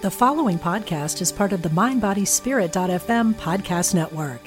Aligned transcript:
The 0.00 0.12
following 0.12 0.60
podcast 0.60 1.20
is 1.20 1.32
part 1.32 1.52
of 1.52 1.62
the 1.62 1.70
MindBodySpirit.fm 1.70 3.34
podcast 3.34 3.96
network. 3.96 4.40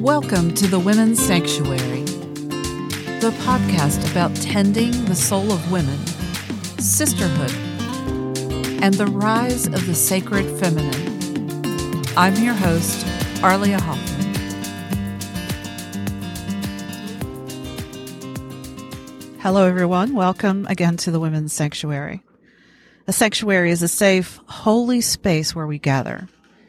Welcome 0.00 0.54
to 0.54 0.68
the 0.68 0.78
Women's 0.78 1.20
Sanctuary, 1.20 2.04
the 3.18 3.34
podcast 3.40 4.08
about 4.12 4.32
tending 4.36 4.92
the 5.06 5.16
soul 5.16 5.50
of 5.50 5.72
women, 5.72 5.98
sisterhood, 6.78 7.50
and 8.80 8.94
the 8.94 9.06
rise 9.06 9.66
of 9.66 9.84
the 9.84 9.96
sacred 9.96 10.44
feminine. 10.60 12.04
I'm 12.16 12.36
your 12.36 12.54
host, 12.54 13.04
Arlia 13.42 13.80
Hoffman. 13.80 14.09
Hello, 19.42 19.66
everyone. 19.66 20.12
Welcome 20.12 20.66
again 20.68 20.98
to 20.98 21.10
the 21.10 21.18
Women's 21.18 21.54
Sanctuary. 21.54 22.22
A 23.06 23.12
sanctuary 23.14 23.70
is 23.70 23.82
a 23.82 23.88
safe, 23.88 24.38
holy 24.44 25.00
space 25.00 25.54
where 25.54 25.66
we 25.66 25.78
gather. 25.78 26.28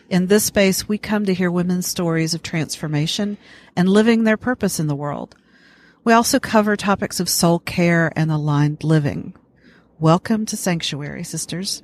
In 0.09 0.27
this 0.27 0.45
space, 0.45 0.88
we 0.88 0.97
come 0.97 1.25
to 1.25 1.34
hear 1.34 1.52
women's 1.52 1.85
stories 1.85 2.34
of 2.34 2.44
transformation 2.44 3.38
and 3.75 3.89
living 3.89 4.23
their 4.23 4.38
purpose 4.38 4.80
in 4.80 4.88
the 4.88 4.95
world. 4.95 5.35
We 6.05 6.13
also 6.13 6.39
cover 6.39 6.77
topics 6.77 7.20
of 7.20 7.27
soul 7.27 7.59
care 7.59 8.13
and 8.16 8.31
aligned 8.31 8.85
living. 8.85 9.33
Welcome 9.99 10.45
to 10.45 10.55
Sanctuary, 10.55 11.25
sisters. 11.25 11.83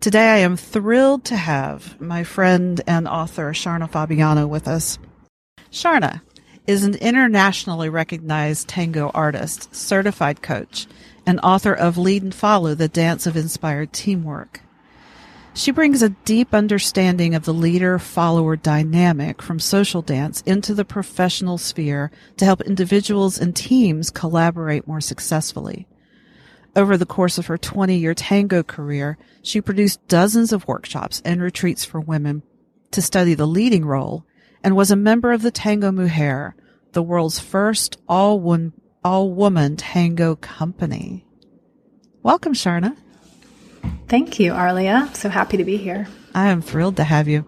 Today 0.00 0.30
I 0.30 0.38
am 0.38 0.56
thrilled 0.56 1.26
to 1.26 1.36
have 1.36 2.00
my 2.00 2.24
friend 2.24 2.80
and 2.86 3.06
author 3.06 3.52
Sharna 3.52 3.88
Fabiano 3.90 4.46
with 4.46 4.66
us. 4.66 4.98
Sharna, 5.70 6.22
is 6.70 6.84
an 6.84 6.94
internationally 6.94 7.88
recognized 7.88 8.68
tango 8.68 9.10
artist, 9.12 9.74
certified 9.74 10.40
coach, 10.40 10.86
and 11.26 11.40
author 11.40 11.74
of 11.74 11.98
Lead 11.98 12.22
and 12.22 12.32
Follow, 12.32 12.76
the 12.76 12.86
Dance 12.86 13.26
of 13.26 13.36
Inspired 13.36 13.92
Teamwork. 13.92 14.60
She 15.52 15.72
brings 15.72 16.00
a 16.00 16.10
deep 16.10 16.54
understanding 16.54 17.34
of 17.34 17.44
the 17.44 17.52
leader 17.52 17.98
follower 17.98 18.54
dynamic 18.54 19.42
from 19.42 19.58
social 19.58 20.00
dance 20.00 20.42
into 20.42 20.72
the 20.72 20.84
professional 20.84 21.58
sphere 21.58 22.12
to 22.36 22.44
help 22.44 22.60
individuals 22.60 23.36
and 23.36 23.56
teams 23.56 24.08
collaborate 24.08 24.86
more 24.86 25.00
successfully. 25.00 25.88
Over 26.76 26.96
the 26.96 27.04
course 27.04 27.36
of 27.36 27.46
her 27.46 27.58
20 27.58 27.96
year 27.96 28.14
tango 28.14 28.62
career, 28.62 29.18
she 29.42 29.60
produced 29.60 30.06
dozens 30.06 30.52
of 30.52 30.68
workshops 30.68 31.20
and 31.24 31.42
retreats 31.42 31.84
for 31.84 31.98
women 31.98 32.44
to 32.92 33.02
study 33.02 33.34
the 33.34 33.44
leading 33.44 33.84
role 33.84 34.24
and 34.62 34.76
was 34.76 34.90
a 34.90 34.96
member 34.96 35.32
of 35.32 35.42
the 35.42 35.50
Tango 35.50 35.90
Mujer, 35.90 36.54
the 36.92 37.02
world's 37.02 37.38
first 37.38 37.96
all 38.08 38.40
one 38.40 38.72
all 39.02 39.32
woman 39.32 39.76
tango 39.76 40.36
company. 40.36 41.24
Welcome, 42.22 42.52
Sharna. 42.52 42.96
Thank 44.08 44.38
you, 44.38 44.52
Arlia. 44.52 45.08
So 45.14 45.28
happy 45.28 45.56
to 45.56 45.64
be 45.64 45.78
here. 45.78 46.06
I 46.34 46.48
am 46.48 46.60
thrilled 46.60 46.96
to 46.96 47.04
have 47.04 47.28
you. 47.28 47.46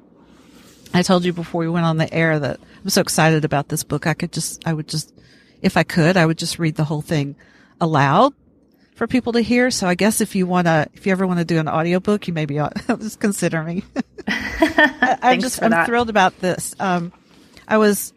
I 0.95 1.03
told 1.03 1.25
you 1.25 1.33
before 1.33 1.61
we 1.61 1.69
went 1.69 1.87
on 1.87 1.99
the 1.99 2.13
air 2.13 2.39
that 2.39 2.61
I'm 2.83 2.91
so 2.91 3.01
excited 3.01 3.45
about 3.45 3.69
this 3.69 3.85
book. 3.85 4.07
I 4.07 4.15
could 4.15 4.33
just, 4.33 4.67
I 4.67 4.73
would 4.73 4.89
just, 4.89 5.13
if 5.61 5.77
I 5.77 5.83
could, 5.83 6.17
I 6.17 6.27
would 6.27 6.39
just 6.39 6.59
read 6.59 6.77
the 6.77 6.85
whole 6.85 7.03
thing 7.03 7.37
aloud 7.81 8.33
for 8.95 9.07
people 9.07 9.33
to 9.33 9.41
hear. 9.41 9.71
So 9.71 9.87
I 9.87 9.95
guess 9.95 10.21
if 10.21 10.35
you 10.35 10.47
want 10.47 10.67
to, 10.67 10.89
if 10.95 11.07
you 11.07 11.13
ever 11.13 11.27
want 11.27 11.39
to 11.39 11.45
do 11.45 11.59
an 11.59 11.69
audiobook, 11.69 12.29
you 12.29 12.35
maybe 12.35 12.59
ought, 12.59 12.75
just 12.87 13.21
consider 13.21 13.63
me. 13.63 13.85
I, 14.29 15.19
am 15.35 15.41
just, 15.41 15.63
I'm 15.63 15.71
that. 15.71 15.87
thrilled 15.87 16.11
about 16.11 16.39
this. 16.41 16.75
Um, 16.79 17.13
I 17.67 17.79
was 17.79 18.13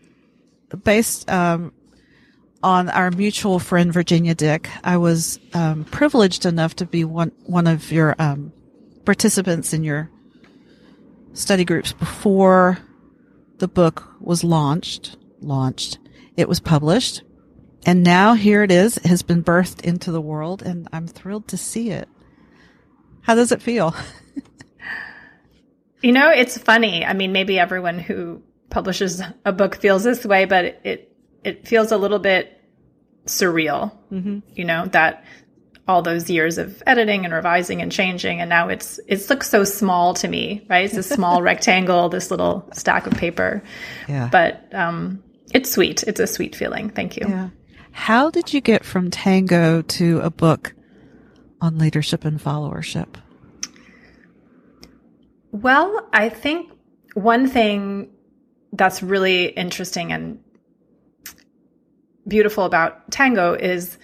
based 0.83 1.29
um, 1.29 1.73
on 2.61 2.89
our 2.89 3.11
mutual 3.11 3.59
friend 3.59 3.93
Virginia 3.93 4.35
Dick. 4.35 4.69
I 4.83 4.97
was 4.97 5.39
um, 5.53 5.85
privileged 5.85 6.45
enough 6.45 6.75
to 6.77 6.85
be 6.85 7.03
one 7.03 7.31
one 7.45 7.67
of 7.67 7.91
your 7.91 8.15
um, 8.19 8.51
participants 9.05 9.73
in 9.73 9.83
your 9.83 10.09
study 11.33 11.63
groups 11.63 11.93
before 11.93 12.79
the 13.59 13.67
book 13.67 14.07
was 14.19 14.43
launched. 14.43 15.17
Launched, 15.41 15.99
it 16.37 16.49
was 16.49 16.59
published, 16.59 17.21
and 17.85 18.03
now 18.03 18.33
here 18.33 18.63
it 18.63 18.71
is. 18.71 18.97
It 18.97 19.05
has 19.05 19.21
been 19.21 19.43
birthed 19.43 19.81
into 19.81 20.11
the 20.11 20.21
world, 20.21 20.61
and 20.61 20.87
I'm 20.91 21.07
thrilled 21.07 21.47
to 21.49 21.57
see 21.57 21.91
it. 21.91 22.09
How 23.21 23.35
does 23.35 23.51
it 23.51 23.61
feel? 23.61 23.95
you 26.01 26.11
know, 26.11 26.29
it's 26.29 26.57
funny. 26.57 27.05
I 27.05 27.13
mean, 27.13 27.31
maybe 27.31 27.59
everyone 27.59 27.99
who 27.99 28.41
publishes 28.69 29.21
a 29.45 29.51
book 29.51 29.75
feels 29.75 30.03
this 30.03 30.25
way, 30.25 30.45
but 30.45 30.79
it 30.83 31.11
it 31.43 31.67
feels 31.67 31.91
a 31.91 31.97
little 31.97 32.19
bit 32.19 32.61
surreal. 33.25 33.91
Mm-hmm. 34.11 34.39
You 34.55 34.65
know 34.65 34.85
that 34.87 35.23
all 35.87 36.01
those 36.01 36.29
years 36.29 36.57
of 36.57 36.81
editing 36.87 37.25
and 37.25 37.33
revising 37.33 37.81
and 37.81 37.91
changing, 37.91 38.41
and 38.41 38.49
now 38.49 38.69
it's 38.69 38.99
it 39.07 39.29
looks 39.29 39.49
so 39.49 39.63
small 39.63 40.13
to 40.15 40.27
me, 40.27 40.65
right? 40.69 40.85
It's 40.85 40.97
a 40.97 41.03
small 41.03 41.41
rectangle, 41.43 42.09
this 42.09 42.31
little 42.31 42.67
stack 42.73 43.07
of 43.07 43.13
paper. 43.13 43.63
Yeah. 44.07 44.29
But 44.31 44.73
um, 44.73 45.23
it's 45.53 45.71
sweet. 45.71 46.03
It's 46.03 46.19
a 46.19 46.27
sweet 46.27 46.55
feeling. 46.55 46.89
Thank 46.89 47.17
you. 47.17 47.27
Yeah. 47.27 47.49
How 47.95 48.29
did 48.29 48.53
you 48.53 48.59
get 48.59 48.83
from 48.83 49.09
tango 49.09 49.81
to 49.81 50.19
a 50.19 50.29
book 50.29 50.75
on 51.61 51.77
leadership 51.77 52.25
and 52.25 52.39
followership? 52.39 53.15
Well, 55.51 56.07
I 56.11 56.27
think 56.27 56.71
one 57.13 57.47
thing 57.47 58.11
that's 58.73 59.01
really 59.01 59.45
interesting 59.45 60.11
and 60.11 60.43
beautiful 62.27 62.65
about 62.65 63.09
tango 63.11 63.53
is 63.53 63.97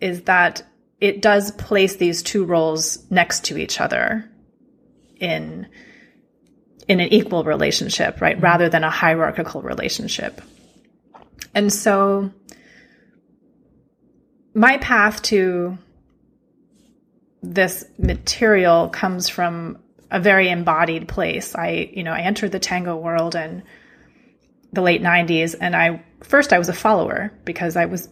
is 0.00 0.22
that 0.22 0.66
it 1.00 1.20
does 1.20 1.50
place 1.52 1.96
these 1.96 2.22
two 2.22 2.44
roles 2.46 3.08
next 3.10 3.44
to 3.44 3.58
each 3.58 3.82
other 3.82 4.28
in 5.20 5.68
in 6.88 7.00
an 7.00 7.12
equal 7.12 7.44
relationship, 7.44 8.22
right? 8.22 8.36
Mm-hmm. 8.36 8.44
Rather 8.44 8.68
than 8.70 8.82
a 8.82 8.90
hierarchical 8.90 9.60
relationship. 9.60 10.40
And 11.54 11.70
so 11.70 12.32
my 14.56 14.78
path 14.78 15.20
to 15.20 15.76
this 17.42 17.84
material 17.98 18.88
comes 18.88 19.28
from 19.28 19.78
a 20.10 20.18
very 20.18 20.48
embodied 20.48 21.06
place. 21.06 21.54
I, 21.54 21.90
you 21.92 22.02
know, 22.02 22.12
I 22.12 22.20
entered 22.20 22.52
the 22.52 22.58
tango 22.58 22.96
world 22.96 23.34
in 23.34 23.62
the 24.72 24.80
late 24.80 25.02
90s 25.02 25.54
and 25.60 25.76
I 25.76 26.02
first 26.22 26.54
I 26.54 26.58
was 26.58 26.70
a 26.70 26.72
follower 26.72 27.32
because 27.44 27.76
I 27.76 27.84
was 27.84 28.08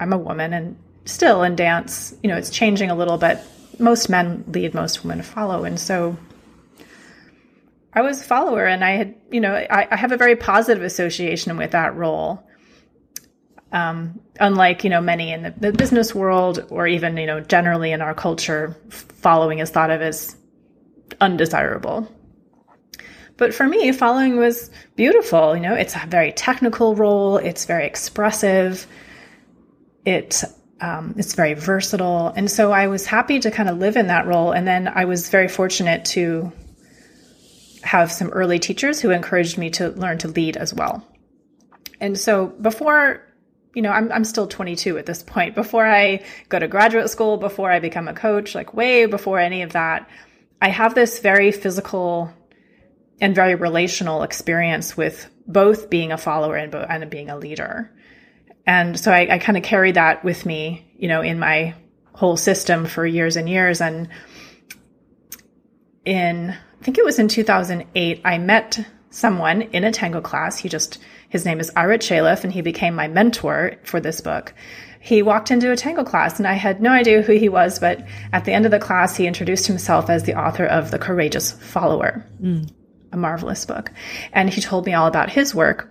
I'm 0.00 0.14
a 0.14 0.18
woman 0.18 0.54
and 0.54 0.76
still 1.04 1.42
in 1.42 1.56
dance, 1.56 2.14
you 2.22 2.30
know, 2.30 2.38
it's 2.38 2.50
changing 2.50 2.90
a 2.90 2.94
little 2.94 3.18
but 3.18 3.46
most 3.78 4.08
men 4.08 4.44
lead, 4.48 4.72
most 4.72 5.04
women 5.04 5.20
follow 5.20 5.64
and 5.64 5.78
so 5.78 6.16
I 7.92 8.00
was 8.00 8.22
a 8.22 8.24
follower 8.24 8.64
and 8.64 8.82
I 8.82 8.92
had, 8.92 9.14
you 9.30 9.42
know, 9.42 9.54
I, 9.54 9.88
I 9.90 9.96
have 9.96 10.12
a 10.12 10.16
very 10.16 10.36
positive 10.36 10.82
association 10.82 11.54
with 11.58 11.72
that 11.72 11.94
role. 11.94 12.42
Um, 13.72 14.20
unlike, 14.38 14.84
you 14.84 14.90
know, 14.90 15.00
many 15.00 15.32
in 15.32 15.42
the, 15.42 15.54
the 15.56 15.72
business 15.72 16.14
world 16.14 16.66
or 16.68 16.86
even, 16.86 17.16
you 17.16 17.26
know, 17.26 17.40
generally 17.40 17.92
in 17.92 18.02
our 18.02 18.14
culture, 18.14 18.76
following 18.90 19.60
is 19.60 19.70
thought 19.70 19.90
of 19.90 20.02
as 20.02 20.36
undesirable. 21.20 22.06
But 23.38 23.54
for 23.54 23.66
me, 23.66 23.90
following 23.92 24.36
was 24.36 24.70
beautiful. 24.94 25.56
You 25.56 25.62
know, 25.62 25.74
it's 25.74 25.96
a 25.96 26.06
very 26.06 26.32
technical 26.32 26.94
role. 26.94 27.38
It's 27.38 27.64
very 27.64 27.86
expressive. 27.86 28.86
It 30.04 30.44
um, 30.80 31.14
it's 31.16 31.34
very 31.34 31.54
versatile, 31.54 32.32
and 32.34 32.50
so 32.50 32.72
I 32.72 32.88
was 32.88 33.06
happy 33.06 33.38
to 33.38 33.52
kind 33.52 33.68
of 33.68 33.78
live 33.78 33.96
in 33.96 34.08
that 34.08 34.26
role. 34.26 34.50
And 34.50 34.66
then 34.66 34.88
I 34.88 35.04
was 35.04 35.28
very 35.28 35.48
fortunate 35.48 36.04
to 36.06 36.52
have 37.82 38.10
some 38.10 38.28
early 38.30 38.58
teachers 38.58 39.00
who 39.00 39.10
encouraged 39.10 39.58
me 39.58 39.70
to 39.70 39.90
learn 39.90 40.18
to 40.18 40.28
lead 40.28 40.56
as 40.56 40.74
well. 40.74 41.06
And 42.00 42.18
so 42.18 42.46
before 42.46 43.24
you 43.74 43.82
know, 43.82 43.90
I'm, 43.90 44.12
I'm 44.12 44.24
still 44.24 44.46
22 44.46 44.98
at 44.98 45.06
this 45.06 45.22
point. 45.22 45.54
Before 45.54 45.86
I 45.86 46.24
go 46.48 46.58
to 46.58 46.68
graduate 46.68 47.08
school, 47.10 47.36
before 47.38 47.70
I 47.70 47.80
become 47.80 48.08
a 48.08 48.12
coach, 48.12 48.54
like 48.54 48.74
way 48.74 49.06
before 49.06 49.38
any 49.38 49.62
of 49.62 49.72
that, 49.72 50.08
I 50.60 50.68
have 50.68 50.94
this 50.94 51.20
very 51.20 51.52
physical 51.52 52.32
and 53.20 53.34
very 53.34 53.54
relational 53.54 54.22
experience 54.22 54.96
with 54.96 55.28
both 55.46 55.90
being 55.90 56.12
a 56.12 56.18
follower 56.18 56.56
and, 56.56 56.74
and 56.74 57.10
being 57.10 57.30
a 57.30 57.38
leader. 57.38 57.90
And 58.66 58.98
so 58.98 59.10
I, 59.10 59.34
I 59.34 59.38
kind 59.38 59.56
of 59.56 59.64
carry 59.64 59.92
that 59.92 60.24
with 60.24 60.46
me, 60.46 60.92
you 60.96 61.08
know, 61.08 61.20
in 61.22 61.38
my 61.38 61.74
whole 62.14 62.36
system 62.36 62.86
for 62.86 63.06
years 63.06 63.36
and 63.36 63.48
years. 63.48 63.80
And 63.80 64.08
in, 66.04 66.50
I 66.50 66.84
think 66.84 66.98
it 66.98 67.04
was 67.04 67.18
in 67.18 67.28
2008, 67.28 68.20
I 68.24 68.38
met 68.38 68.84
someone 69.12 69.62
in 69.62 69.84
a 69.84 69.92
tango 69.92 70.20
class. 70.20 70.58
He 70.58 70.68
just, 70.68 70.98
his 71.28 71.44
name 71.44 71.60
is 71.60 71.70
Ira 71.76 71.98
Chaleff, 71.98 72.42
and 72.42 72.52
he 72.52 72.60
became 72.60 72.96
my 72.96 73.06
mentor 73.06 73.76
for 73.84 74.00
this 74.00 74.20
book. 74.20 74.52
He 75.00 75.22
walked 75.22 75.52
into 75.52 75.70
a 75.70 75.76
tango 75.76 76.02
class, 76.02 76.38
and 76.38 76.48
I 76.48 76.54
had 76.54 76.82
no 76.82 76.90
idea 76.90 77.22
who 77.22 77.34
he 77.34 77.48
was, 77.48 77.78
but 77.78 78.04
at 78.32 78.44
the 78.44 78.52
end 78.52 78.64
of 78.64 78.72
the 78.72 78.80
class, 78.80 79.16
he 79.16 79.26
introduced 79.28 79.66
himself 79.66 80.10
as 80.10 80.24
the 80.24 80.34
author 80.34 80.66
of 80.66 80.90
The 80.90 80.98
Courageous 80.98 81.52
Follower. 81.52 82.26
Mm 82.42 82.70
a 83.12 83.16
marvelous 83.16 83.64
book. 83.66 83.92
And 84.32 84.48
he 84.48 84.60
told 84.60 84.86
me 84.86 84.94
all 84.94 85.06
about 85.06 85.30
his 85.30 85.54
work. 85.54 85.88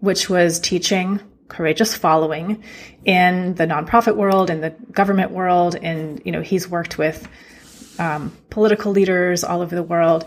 which 0.00 0.30
was 0.30 0.58
teaching 0.58 1.20
courageous 1.48 1.94
following 1.94 2.64
in 3.04 3.54
the 3.54 3.66
nonprofit 3.66 4.16
world, 4.16 4.48
in 4.48 4.62
the 4.62 4.70
government 4.70 5.30
world, 5.30 5.76
and 5.76 6.22
you 6.24 6.32
know 6.32 6.40
he's 6.40 6.66
worked 6.68 6.96
with 6.96 7.28
um, 7.98 8.34
political 8.48 8.92
leaders 8.92 9.44
all 9.44 9.60
over 9.60 9.74
the 9.74 9.82
world. 9.82 10.24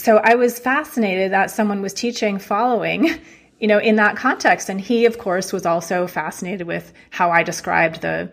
So 0.00 0.16
I 0.16 0.34
was 0.34 0.58
fascinated 0.58 1.32
that 1.32 1.50
someone 1.50 1.82
was 1.82 1.92
teaching 1.92 2.38
following, 2.38 3.20
you 3.58 3.68
know, 3.68 3.78
in 3.78 3.96
that 3.96 4.16
context, 4.16 4.70
and 4.70 4.80
he, 4.80 5.04
of 5.04 5.18
course, 5.18 5.52
was 5.52 5.66
also 5.66 6.06
fascinated 6.06 6.66
with 6.66 6.90
how 7.10 7.30
I 7.30 7.42
described 7.42 8.00
the 8.00 8.32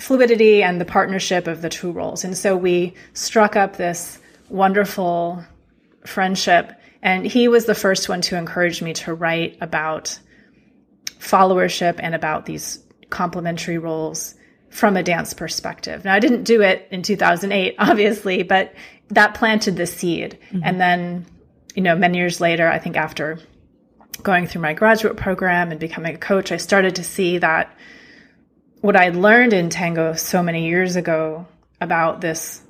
fluidity 0.00 0.60
and 0.64 0.80
the 0.80 0.84
partnership 0.84 1.46
of 1.46 1.62
the 1.62 1.68
two 1.68 1.92
roles. 1.92 2.24
And 2.24 2.36
so 2.36 2.56
we 2.56 2.94
struck 3.14 3.54
up 3.54 3.76
this 3.76 4.18
wonderful 4.48 5.44
friendship. 6.04 6.72
And 7.00 7.24
he 7.24 7.46
was 7.46 7.66
the 7.66 7.76
first 7.76 8.08
one 8.08 8.20
to 8.22 8.36
encourage 8.36 8.82
me 8.82 8.92
to 8.94 9.14
write 9.14 9.58
about 9.60 10.18
followership 11.20 12.00
and 12.00 12.12
about 12.12 12.44
these 12.44 12.82
complementary 13.08 13.78
roles 13.78 14.34
from 14.72 14.96
a 14.96 15.02
dance 15.02 15.34
perspective. 15.34 16.04
Now, 16.04 16.14
I 16.14 16.18
didn't 16.18 16.44
do 16.44 16.62
it 16.62 16.88
in 16.90 17.02
2008, 17.02 17.74
obviously, 17.78 18.42
but 18.42 18.74
that 19.08 19.34
planted 19.34 19.76
the 19.76 19.86
seed. 19.86 20.38
Mm-hmm. 20.50 20.60
And 20.64 20.80
then, 20.80 21.26
you 21.74 21.82
know, 21.82 21.94
many 21.94 22.18
years 22.18 22.40
later, 22.40 22.66
I 22.66 22.78
think 22.78 22.96
after 22.96 23.38
going 24.22 24.46
through 24.46 24.62
my 24.62 24.72
graduate 24.72 25.16
program 25.16 25.70
and 25.70 25.78
becoming 25.78 26.14
a 26.14 26.18
coach, 26.18 26.52
I 26.52 26.56
started 26.56 26.96
to 26.96 27.04
see 27.04 27.38
that 27.38 27.76
what 28.80 28.96
I 28.96 29.10
learned 29.10 29.52
in 29.52 29.68
tango 29.68 30.14
so 30.14 30.42
many 30.42 30.68
years 30.68 30.96
ago 30.96 31.46
about 31.80 32.20
this 32.22 32.62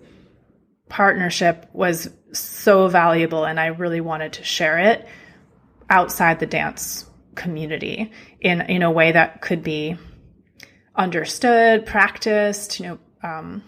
partnership 0.89 1.69
was 1.73 2.11
so 2.33 2.89
valuable 2.89 3.45
and 3.45 3.61
I 3.61 3.67
really 3.67 4.01
wanted 4.01 4.35
to 4.35 4.45
share 4.45 4.79
it 4.79 5.07
outside 5.89 6.41
the 6.41 6.47
dance 6.47 7.07
community 7.35 8.11
in 8.41 8.61
in 8.63 8.83
a 8.83 8.91
way 8.91 9.13
that 9.13 9.41
could 9.41 9.63
be 9.63 9.97
understood, 10.95 11.87
practiced, 11.87 12.81
you 12.81 12.87
know, 12.87 12.99
um, 13.23 13.63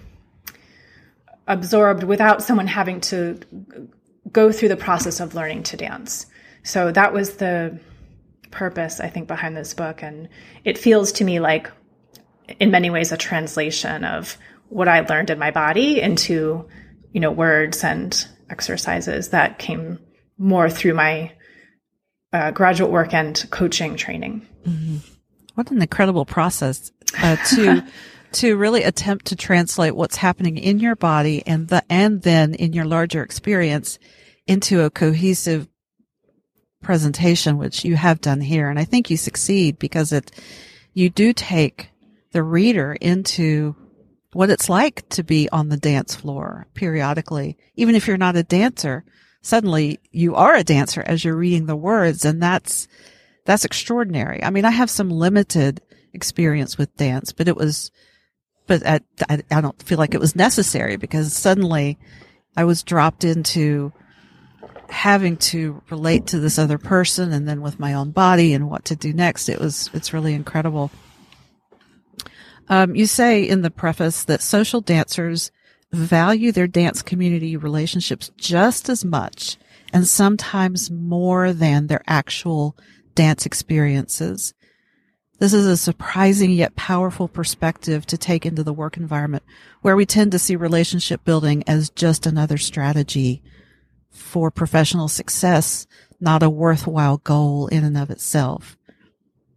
absorbed 1.46 2.02
without 2.02 2.42
someone 2.42 2.66
having 2.66 3.00
to 3.00 3.38
go 4.32 4.50
through 4.50 4.68
the 4.68 4.76
process 4.76 5.20
of 5.20 5.34
learning 5.34 5.62
to 5.64 5.76
dance. 5.76 6.26
So 6.62 6.90
that 6.92 7.12
was 7.12 7.36
the 7.36 7.78
purpose, 8.50 9.00
I 9.00 9.08
think, 9.08 9.28
behind 9.28 9.56
this 9.56 9.74
book. 9.74 10.02
And 10.02 10.28
it 10.64 10.78
feels 10.78 11.12
to 11.12 11.24
me 11.24 11.40
like, 11.40 11.70
in 12.60 12.70
many 12.70 12.90
ways, 12.90 13.12
a 13.12 13.16
translation 13.16 14.04
of 14.04 14.38
what 14.68 14.88
I 14.88 15.00
learned 15.00 15.30
in 15.30 15.38
my 15.38 15.50
body 15.50 16.00
into 16.00 16.68
you 17.14 17.20
know, 17.20 17.30
words 17.30 17.84
and 17.84 18.26
exercises 18.50 19.30
that 19.30 19.58
came 19.58 19.98
more 20.36 20.68
through 20.68 20.94
my 20.94 21.32
uh, 22.32 22.50
graduate 22.50 22.90
work 22.90 23.14
and 23.14 23.46
coaching 23.50 23.96
training. 23.96 24.46
Mm-hmm. 24.66 24.96
What 25.54 25.70
an 25.70 25.80
incredible 25.80 26.26
process 26.26 26.90
uh, 27.22 27.36
to 27.54 27.84
to 28.32 28.56
really 28.56 28.82
attempt 28.82 29.26
to 29.26 29.36
translate 29.36 29.94
what's 29.94 30.16
happening 30.16 30.58
in 30.58 30.80
your 30.80 30.96
body 30.96 31.42
and 31.46 31.68
the 31.68 31.82
and 31.88 32.22
then 32.22 32.54
in 32.54 32.72
your 32.72 32.84
larger 32.84 33.22
experience 33.22 33.98
into 34.46 34.82
a 34.82 34.90
cohesive 34.90 35.68
presentation, 36.82 37.58
which 37.58 37.84
you 37.84 37.96
have 37.96 38.20
done 38.20 38.40
here. 38.40 38.68
And 38.68 38.78
I 38.78 38.84
think 38.84 39.08
you 39.08 39.16
succeed 39.16 39.78
because 39.78 40.12
it 40.12 40.30
you 40.92 41.10
do 41.10 41.32
take 41.32 41.90
the 42.32 42.42
reader 42.42 42.92
into 43.00 43.74
what 44.32 44.50
it's 44.50 44.68
like 44.68 45.08
to 45.10 45.22
be 45.22 45.48
on 45.50 45.68
the 45.68 45.76
dance 45.76 46.14
floor 46.14 46.66
periodically. 46.74 47.56
Even 47.76 47.94
if 47.94 48.06
you're 48.06 48.16
not 48.16 48.36
a 48.36 48.42
dancer, 48.42 49.04
suddenly 49.42 50.00
you 50.10 50.34
are 50.34 50.54
a 50.54 50.64
dancer 50.64 51.02
as 51.06 51.24
you're 51.24 51.36
reading 51.36 51.66
the 51.66 51.76
words. 51.76 52.24
And 52.24 52.42
that's, 52.42 52.88
that's 53.44 53.64
extraordinary. 53.64 54.42
I 54.42 54.50
mean, 54.50 54.64
I 54.64 54.70
have 54.70 54.90
some 54.90 55.10
limited 55.10 55.80
experience 56.14 56.78
with 56.78 56.96
dance, 56.96 57.32
but 57.32 57.48
it 57.48 57.56
was, 57.56 57.90
but 58.66 58.86
I, 58.86 59.00
I, 59.28 59.60
don't 59.60 59.82
feel 59.82 59.98
like 59.98 60.14
it 60.14 60.20
was 60.20 60.36
necessary 60.36 60.96
because 60.96 61.32
suddenly 61.32 61.98
I 62.56 62.64
was 62.64 62.82
dropped 62.82 63.24
into 63.24 63.92
having 64.88 65.36
to 65.36 65.82
relate 65.90 66.26
to 66.28 66.38
this 66.38 66.58
other 66.58 66.78
person 66.78 67.32
and 67.32 67.48
then 67.48 67.60
with 67.60 67.80
my 67.80 67.94
own 67.94 68.10
body 68.10 68.52
and 68.52 68.70
what 68.70 68.84
to 68.86 68.96
do 68.96 69.12
next. 69.12 69.48
It 69.48 69.58
was, 69.58 69.90
it's 69.92 70.12
really 70.12 70.34
incredible. 70.34 70.90
Um, 72.68 72.94
you 72.94 73.06
say 73.06 73.42
in 73.42 73.62
the 73.62 73.70
preface 73.70 74.24
that 74.24 74.40
social 74.40 74.80
dancers 74.80 75.50
value 75.92 76.52
their 76.52 76.66
dance 76.66 77.02
community 77.02 77.56
relationships 77.56 78.30
just 78.36 78.88
as 78.88 79.04
much 79.04 79.56
and 79.92 80.06
sometimes 80.08 80.90
more 80.90 81.52
than 81.52 81.86
their 81.86 82.02
actual 82.06 82.76
dance 83.14 83.46
experiences. 83.46 84.54
This 85.38 85.52
is 85.52 85.66
a 85.66 85.76
surprising 85.76 86.52
yet 86.52 86.76
powerful 86.76 87.28
perspective 87.28 88.06
to 88.06 88.16
take 88.16 88.46
into 88.46 88.62
the 88.62 88.72
work 88.72 88.96
environment 88.96 89.42
where 89.82 89.96
we 89.96 90.06
tend 90.06 90.32
to 90.32 90.38
see 90.38 90.56
relationship 90.56 91.24
building 91.24 91.64
as 91.66 91.90
just 91.90 92.26
another 92.26 92.56
strategy 92.56 93.42
for 94.10 94.50
professional 94.50 95.08
success, 95.08 95.86
not 96.20 96.42
a 96.42 96.50
worthwhile 96.50 97.18
goal 97.18 97.66
in 97.66 97.84
and 97.84 97.98
of 97.98 98.10
itself. 98.10 98.78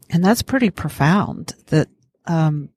And 0.10 0.26
that's 0.26 0.42
pretty 0.42 0.72
profound 0.72 1.54
that, 1.68 1.90
um, 2.26 2.70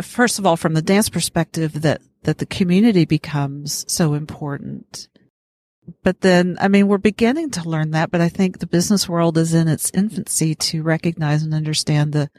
first 0.00 0.38
of 0.38 0.46
all, 0.46 0.56
from 0.56 0.72
the 0.72 0.82
dance 0.82 1.10
perspective, 1.10 1.82
that, 1.82 2.00
that 2.22 2.38
the 2.38 2.46
community 2.46 3.04
becomes 3.04 3.84
so 3.92 4.14
important. 4.14 5.08
But 6.02 6.20
then, 6.20 6.56
I 6.60 6.68
mean, 6.68 6.86
we're 6.86 6.98
beginning 6.98 7.50
to 7.50 7.68
learn 7.68 7.90
that, 7.90 8.10
but 8.10 8.20
I 8.20 8.28
think 8.28 8.58
the 8.58 8.66
business 8.66 9.08
world 9.08 9.36
is 9.36 9.52
in 9.52 9.68
its 9.68 9.90
infancy 9.92 10.54
to 10.54 10.82
recognize 10.82 11.42
and 11.42 11.52
understand 11.52 12.12
the, 12.12 12.30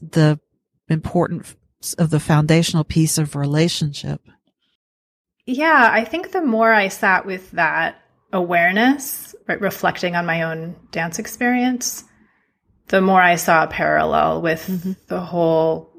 the 0.00 0.40
importance 0.88 1.54
of 1.98 2.10
the 2.10 2.20
foundational 2.20 2.84
piece 2.84 3.18
of 3.18 3.36
relationship. 3.36 4.22
Yeah, 5.44 5.88
I 5.92 6.04
think 6.04 6.32
the 6.32 6.42
more 6.42 6.72
I 6.72 6.88
sat 6.88 7.26
with 7.26 7.50
that 7.52 8.00
awareness, 8.32 9.34
right, 9.46 9.60
reflecting 9.60 10.16
on 10.16 10.26
my 10.26 10.42
own 10.42 10.76
dance 10.90 11.18
experience, 11.18 12.04
the 12.88 13.00
more 13.00 13.20
I 13.20 13.36
saw 13.36 13.64
a 13.64 13.68
parallel 13.68 14.42
with 14.42 14.66
mm-hmm. 14.66 14.92
the 15.08 15.20
whole 15.20 15.92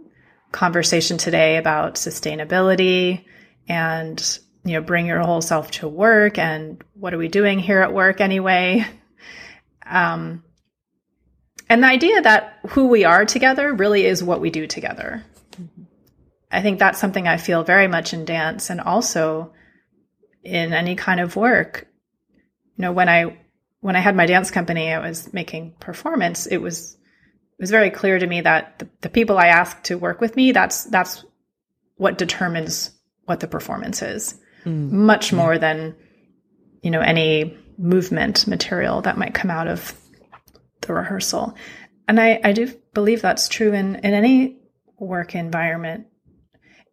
conversation 0.51 1.17
today 1.17 1.57
about 1.57 1.95
sustainability 1.95 3.25
and 3.67 4.39
you 4.67 4.75
know 4.75 4.81
bring 4.81 5.05
your 5.05 5.19
whole 5.19 5.41
self 5.41 5.71
to 5.71 5.87
work 5.87 6.37
and 6.37 6.83
what 6.93 7.13
are 7.13 7.17
we 7.17 7.27
doing 7.27 7.59
here 7.59 7.81
at 7.81 7.93
work 7.93 8.21
anyway 8.21 8.85
um, 9.85 10.43
and 11.69 11.83
the 11.83 11.87
idea 11.87 12.21
that 12.21 12.59
who 12.69 12.87
we 12.87 13.05
are 13.05 13.25
together 13.25 13.73
really 13.73 14.05
is 14.05 14.23
what 14.23 14.41
we 14.41 14.49
do 14.49 14.67
together 14.67 15.23
mm-hmm. 15.51 15.83
i 16.51 16.61
think 16.61 16.79
that's 16.79 16.99
something 16.99 17.27
i 17.27 17.37
feel 17.37 17.63
very 17.63 17.87
much 17.87 18.13
in 18.13 18.25
dance 18.25 18.69
and 18.69 18.81
also 18.81 19.53
in 20.43 20.73
any 20.73 20.95
kind 20.95 21.19
of 21.19 21.35
work 21.35 21.87
you 22.31 22.81
know 22.81 22.91
when 22.91 23.09
i 23.09 23.37
when 23.81 23.95
i 23.95 23.99
had 23.99 24.15
my 24.15 24.25
dance 24.25 24.51
company 24.51 24.91
i 24.91 24.99
was 24.99 25.33
making 25.33 25.73
performance 25.79 26.45
it 26.45 26.57
was 26.57 26.97
it 27.57 27.63
was 27.63 27.71
very 27.71 27.89
clear 27.89 28.19
to 28.19 28.27
me 28.27 28.41
that 28.41 28.77
the, 28.77 28.87
the 29.01 29.09
people 29.09 29.39
I 29.39 29.47
ask 29.47 29.81
to 29.83 29.97
work 29.97 30.21
with 30.21 30.35
me, 30.35 30.51
that's 30.51 30.83
that's 30.83 31.25
what 31.95 32.19
determines 32.19 32.91
what 33.25 33.39
the 33.39 33.47
performance 33.47 34.03
is. 34.03 34.39
Mm. 34.67 34.91
Much 34.91 35.31
yeah. 35.31 35.37
more 35.37 35.57
than, 35.57 35.95
you 36.81 36.91
know, 36.91 37.01
any 37.01 37.57
movement 37.77 38.47
material 38.47 39.01
that 39.01 39.17
might 39.17 39.33
come 39.33 39.51
out 39.51 39.67
of 39.67 39.93
the 40.81 40.93
rehearsal. 40.93 41.55
And 42.07 42.19
I, 42.19 42.39
I 42.43 42.51
do 42.53 42.73
believe 42.93 43.21
that's 43.21 43.47
true 43.47 43.73
in, 43.73 43.95
in 43.95 44.13
any 44.13 44.57
work 44.99 45.35
environment. 45.35 46.07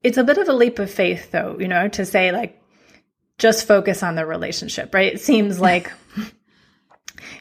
It's 0.02 0.18
a 0.18 0.24
bit 0.24 0.38
of 0.38 0.48
a 0.48 0.52
leap 0.52 0.78
of 0.78 0.90
faith 0.90 1.30
though, 1.30 1.56
you 1.58 1.68
know, 1.68 1.88
to 1.88 2.04
say 2.04 2.32
like, 2.32 2.60
just 3.38 3.66
focus 3.66 4.02
on 4.02 4.14
the 4.14 4.26
relationship, 4.26 4.94
right? 4.94 5.12
It 5.12 5.20
seems 5.20 5.60
like 5.60 5.90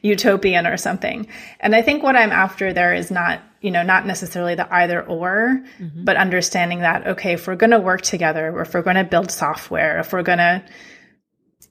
utopian 0.02 0.68
or 0.68 0.78
something. 0.78 1.28
And 1.60 1.76
I 1.76 1.82
think 1.82 2.04
what 2.04 2.16
I'm 2.16 2.32
after 2.32 2.74
there 2.74 2.94
is 2.94 3.12
not, 3.12 3.42
you 3.62 3.72
know, 3.72 3.84
not 3.84 4.06
necessarily 4.06 4.56
the 4.56 4.72
either 4.74 5.04
or, 5.04 5.64
mm-hmm. 5.80 6.04
but 6.04 6.18
understanding 6.18 6.80
that, 6.80 7.08
okay, 7.08 7.34
if 7.34 7.48
we're 7.48 7.56
going 7.56 7.72
to 7.72 7.80
work 7.80 8.02
together, 8.02 8.50
or 8.50 8.62
if 8.62 8.74
we're 8.74 8.82
going 8.82 8.98
to 8.98 9.04
build 9.04 9.32
software, 9.32 10.00
if 10.00 10.14
we're 10.14 10.24
going 10.24 10.40
to, 10.40 10.64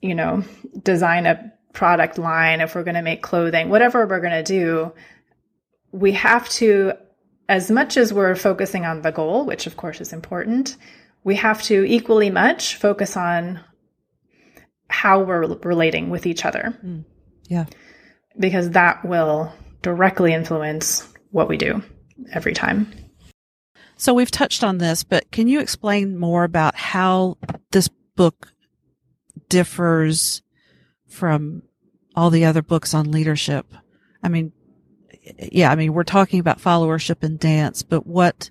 you 0.00 0.14
know, 0.14 0.44
design 0.82 1.26
a 1.26 1.52
product 1.72 2.18
line, 2.18 2.60
if 2.60 2.74
we're 2.74 2.84
going 2.84 2.94
to 2.94 3.02
make 3.02 3.22
clothing, 3.22 3.68
whatever 3.68 4.06
we're 4.06 4.20
going 4.20 4.32
to 4.32 4.42
do, 4.42 4.92
we 5.92 6.12
have 6.12 6.48
to, 6.48 6.92
as 7.48 7.70
much 7.70 7.96
as 7.96 8.12
we're 8.12 8.34
focusing 8.34 8.84
on 8.84 9.02
the 9.02 9.12
goal, 9.12 9.44
which 9.44 9.66
of 9.66 9.76
course 9.76 10.00
is 10.00 10.12
important, 10.12 10.76
we 11.24 11.36
have 11.36 11.62
to 11.62 11.84
equally 11.84 12.30
much 12.30 12.76
focus 12.76 13.16
on 13.16 13.60
how 14.88 15.20
we're 15.20 15.46
relating 15.62 16.10
with 16.10 16.26
each 16.26 16.44
other. 16.44 16.78
Mm. 16.84 17.04
Yeah 17.48 17.66
because 18.38 18.70
that 18.70 19.04
will 19.04 19.52
directly 19.82 20.32
influence 20.32 21.08
what 21.30 21.48
we 21.48 21.56
do 21.56 21.82
every 22.32 22.52
time. 22.52 22.92
So 23.96 24.14
we've 24.14 24.30
touched 24.30 24.64
on 24.64 24.78
this, 24.78 25.04
but 25.04 25.30
can 25.30 25.48
you 25.48 25.60
explain 25.60 26.18
more 26.18 26.44
about 26.44 26.74
how 26.74 27.38
this 27.70 27.88
book 28.16 28.52
differs 29.48 30.42
from 31.06 31.62
all 32.14 32.30
the 32.30 32.44
other 32.44 32.62
books 32.62 32.94
on 32.94 33.10
leadership. 33.10 33.66
I 34.22 34.28
mean, 34.28 34.52
yeah, 35.50 35.70
I 35.70 35.76
mean, 35.76 35.92
we're 35.92 36.04
talking 36.04 36.40
about 36.40 36.58
followership 36.58 37.22
and 37.22 37.38
dance, 37.38 37.82
but 37.82 38.06
what, 38.06 38.50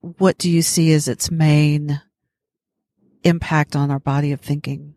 what 0.00 0.38
do 0.38 0.50
you 0.50 0.62
see 0.62 0.92
as 0.92 1.08
its 1.08 1.30
main 1.30 2.00
impact 3.24 3.76
on 3.76 3.90
our 3.90 3.98
body 3.98 4.32
of 4.32 4.40
thinking? 4.40 4.94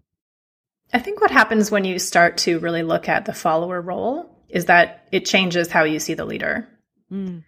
I 0.94 1.00
think 1.00 1.22
what 1.22 1.32
happens 1.32 1.72
when 1.72 1.86
you 1.86 2.00
start 2.00 2.38
to 2.40 2.60
really 2.60 2.84
look 2.84 3.08
at 3.08 3.26
the 3.26 3.34
follower 3.34 3.80
role 3.82 4.30
is 4.50 4.66
that 4.66 5.08
it 5.12 5.26
changes 5.26 5.72
how 5.72 5.84
you 5.86 6.00
see 6.00 6.14
the 6.14 6.26
leader. 6.26 6.68
Mm. 7.12 7.44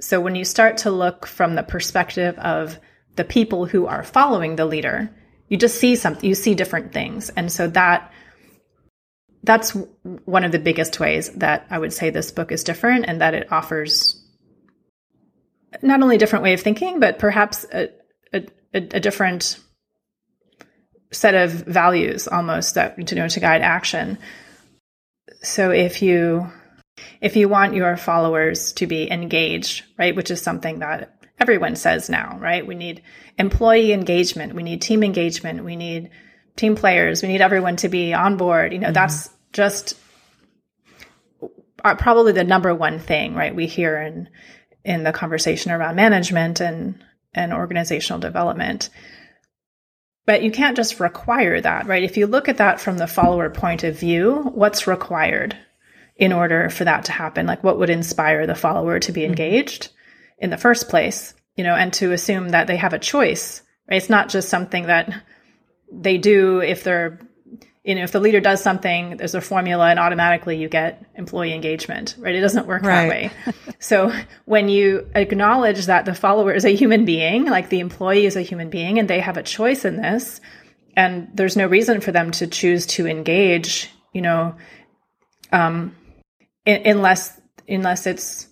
So 0.00 0.20
when 0.20 0.34
you 0.34 0.44
start 0.44 0.78
to 0.78 0.90
look 0.90 1.26
from 1.26 1.54
the 1.54 1.62
perspective 1.62 2.38
of 2.38 2.78
the 3.16 3.24
people 3.24 3.66
who 3.66 3.86
are 3.86 4.02
following 4.02 4.56
the 4.56 4.66
leader, 4.66 5.10
you 5.48 5.56
just 5.56 5.78
see 5.78 5.94
something, 5.96 6.28
you 6.28 6.34
see 6.34 6.54
different 6.54 6.92
things. 6.92 7.28
And 7.30 7.52
so 7.52 7.68
that 7.68 8.12
that's 9.42 9.76
one 10.24 10.44
of 10.44 10.52
the 10.52 10.58
biggest 10.58 11.00
ways 11.00 11.30
that 11.30 11.66
I 11.70 11.78
would 11.78 11.92
say 11.92 12.10
this 12.10 12.30
book 12.30 12.52
is 12.52 12.64
different 12.64 13.06
and 13.08 13.20
that 13.20 13.34
it 13.34 13.50
offers 13.50 14.22
not 15.82 16.02
only 16.02 16.16
a 16.16 16.18
different 16.18 16.42
way 16.42 16.52
of 16.52 16.60
thinking, 16.60 17.00
but 17.00 17.18
perhaps 17.18 17.64
a, 17.72 17.88
a, 18.32 18.44
a 18.74 19.00
different 19.00 19.58
set 21.12 21.34
of 21.34 21.50
values 21.50 22.28
almost 22.28 22.74
that 22.74 23.06
to 23.06 23.14
know 23.14 23.28
to 23.28 23.40
guide 23.40 23.62
action. 23.62 24.18
So 25.42 25.70
if 25.70 26.02
you 26.02 26.50
if 27.20 27.36
you 27.36 27.48
want 27.48 27.74
your 27.74 27.96
followers 27.96 28.72
to 28.74 28.86
be 28.86 29.10
engaged, 29.10 29.84
right, 29.98 30.14
which 30.14 30.30
is 30.30 30.42
something 30.42 30.80
that 30.80 31.16
everyone 31.38 31.76
says 31.76 32.10
now, 32.10 32.38
right? 32.38 32.66
We 32.66 32.74
need 32.74 33.02
employee 33.38 33.92
engagement, 33.92 34.54
we 34.54 34.62
need 34.62 34.82
team 34.82 35.02
engagement, 35.02 35.64
we 35.64 35.76
need 35.76 36.10
team 36.56 36.76
players, 36.76 37.22
we 37.22 37.28
need 37.28 37.40
everyone 37.40 37.76
to 37.76 37.88
be 37.88 38.12
on 38.12 38.36
board. 38.36 38.72
You 38.72 38.78
know, 38.80 38.88
mm-hmm. 38.88 38.94
that's 38.94 39.30
just 39.52 39.98
probably 41.78 42.32
the 42.32 42.44
number 42.44 42.74
one 42.74 42.98
thing, 42.98 43.34
right? 43.34 43.54
We 43.54 43.66
hear 43.66 44.00
in 44.00 44.28
in 44.84 45.02
the 45.02 45.12
conversation 45.12 45.72
around 45.72 45.96
management 45.96 46.60
and 46.60 47.02
and 47.34 47.52
organizational 47.52 48.20
development. 48.20 48.90
But 50.30 50.44
you 50.44 50.52
can't 50.52 50.76
just 50.76 51.00
require 51.00 51.60
that, 51.60 51.88
right? 51.88 52.04
If 52.04 52.16
you 52.16 52.28
look 52.28 52.48
at 52.48 52.58
that 52.58 52.80
from 52.80 52.98
the 52.98 53.08
follower 53.08 53.50
point 53.50 53.82
of 53.82 53.98
view, 53.98 54.52
what's 54.54 54.86
required 54.86 55.56
in 56.14 56.32
order 56.32 56.70
for 56.70 56.84
that 56.84 57.06
to 57.06 57.12
happen? 57.12 57.46
Like 57.46 57.64
what 57.64 57.80
would 57.80 57.90
inspire 57.90 58.46
the 58.46 58.54
follower 58.54 59.00
to 59.00 59.10
be 59.10 59.22
mm-hmm. 59.22 59.30
engaged 59.30 59.88
in 60.38 60.50
the 60.50 60.56
first 60.56 60.88
place, 60.88 61.34
you 61.56 61.64
know, 61.64 61.74
and 61.74 61.92
to 61.94 62.12
assume 62.12 62.50
that 62.50 62.68
they 62.68 62.76
have 62.76 62.92
a 62.92 62.98
choice, 63.00 63.62
right? 63.90 63.96
It's 63.96 64.08
not 64.08 64.28
just 64.28 64.48
something 64.48 64.86
that 64.86 65.12
they 65.90 66.16
do 66.16 66.60
if 66.60 66.84
they're 66.84 67.18
you 67.84 67.94
know, 67.94 68.02
if 68.02 68.12
the 68.12 68.20
leader 68.20 68.40
does 68.40 68.62
something, 68.62 69.16
there's 69.16 69.34
a 69.34 69.40
formula 69.40 69.88
and 69.88 69.98
automatically 69.98 70.56
you 70.56 70.68
get 70.68 71.02
employee 71.14 71.54
engagement, 71.54 72.14
right? 72.18 72.34
It 72.34 72.40
doesn't 72.40 72.66
work 72.66 72.82
right. 72.82 73.08
that 73.08 73.08
way. 73.08 73.30
so 73.78 74.12
when 74.44 74.68
you 74.68 75.08
acknowledge 75.14 75.86
that 75.86 76.04
the 76.04 76.14
follower 76.14 76.52
is 76.52 76.66
a 76.66 76.74
human 76.74 77.06
being, 77.06 77.46
like 77.46 77.70
the 77.70 77.80
employee 77.80 78.26
is 78.26 78.36
a 78.36 78.42
human 78.42 78.68
being 78.68 78.98
and 78.98 79.08
they 79.08 79.20
have 79.20 79.38
a 79.38 79.42
choice 79.42 79.86
in 79.86 79.96
this, 79.96 80.40
and 80.94 81.28
there's 81.32 81.56
no 81.56 81.66
reason 81.66 82.02
for 82.02 82.12
them 82.12 82.32
to 82.32 82.46
choose 82.46 82.84
to 82.84 83.06
engage, 83.06 83.90
you 84.12 84.20
know, 84.20 84.54
um, 85.50 85.96
in, 86.66 86.82
unless, 86.84 87.40
unless 87.66 88.06
it's 88.06 88.46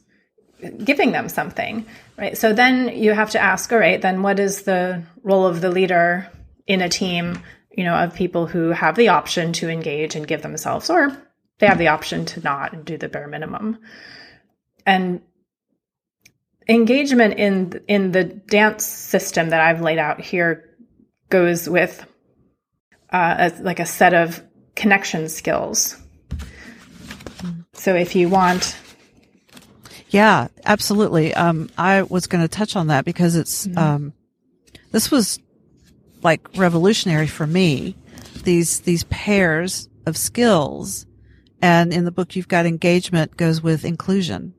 giving 0.82 1.12
them 1.12 1.28
something, 1.28 1.85
right? 2.16 2.38
So 2.38 2.54
then 2.54 2.97
you 2.97 3.12
have 3.12 3.30
to 3.30 3.38
ask, 3.38 3.70
all 3.73 3.78
right, 3.78 4.00
then 4.00 4.23
what 4.23 4.40
is 4.40 4.62
the 4.62 5.02
role 5.23 5.47
of 5.47 5.61
the 5.61 5.70
leader 5.70 6.30
in 6.66 6.80
a 6.80 6.88
team 6.88 7.42
you 7.78 7.85
know, 7.85 7.94
of 7.94 8.12
people 8.12 8.49
who 8.49 8.70
have 8.70 8.97
the 8.97 9.11
option 9.11 9.52
to 9.52 9.68
engage 9.68 10.16
and 10.16 10.26
give 10.26 10.42
themselves, 10.42 10.90
or 10.90 11.16
they 11.61 11.68
have 11.68 11.78
the 11.78 11.87
option 11.87 12.25
to 12.25 12.40
not 12.40 12.73
and 12.73 12.85
do 12.85 12.99
the 12.99 13.08
bare 13.08 13.28
minimum. 13.28 13.78
And 14.85 15.23
engagement 16.68 17.38
in 17.38 17.80
in 17.87 18.11
the 18.11 18.25
dance 18.25 18.85
system 18.85 19.50
that 19.50 19.61
I've 19.61 19.80
laid 19.80 19.99
out 19.99 20.20
here 20.20 20.76
goes 21.30 21.68
with 21.68 22.04
uh, 23.12 23.49
a, 23.52 23.62
like 23.62 23.78
a 23.78 23.87
set 23.87 24.12
of 24.12 24.42
connection 24.75 25.28
skills. 25.28 25.97
So 27.75 27.94
if 27.94 28.16
you 28.16 28.28
want 28.28 28.76
yeah, 30.11 30.49
absolutely. 30.64 31.32
Um, 31.32 31.70
I 31.78 32.02
was 32.02 32.26
going 32.26 32.42
to 32.42 32.49
touch 32.49 32.75
on 32.75 32.87
that 32.87 33.04
because 33.04 33.37
it's, 33.37 33.66
mm-hmm. 33.66 33.78
um, 33.78 34.12
this 34.90 35.11
was 35.11 35.38
like 36.23 36.49
revolutionary 36.57 37.27
for 37.27 37.47
me. 37.47 37.97
These, 38.43 38.81
these 38.81 39.05
pairs 39.05 39.89
of 40.07 40.17
skills. 40.17 41.07
And 41.61 41.93
in 41.93 42.05
the 42.05 42.13
book, 42.13 42.37
you've 42.37 42.49
got 42.49 42.67
engagement 42.67 43.37
goes 43.37 43.63
with 43.63 43.85
inclusion. 43.85 44.55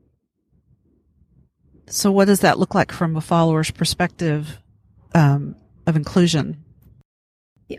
So 1.86 2.12
what 2.12 2.26
does 2.26 2.40
that 2.40 2.58
look 2.58 2.74
like 2.74 2.92
from 2.92 3.16
a 3.16 3.20
follower's 3.20 3.70
perspective, 3.70 4.58
um, 5.14 5.56
of 5.86 5.96
inclusion? 5.96 6.62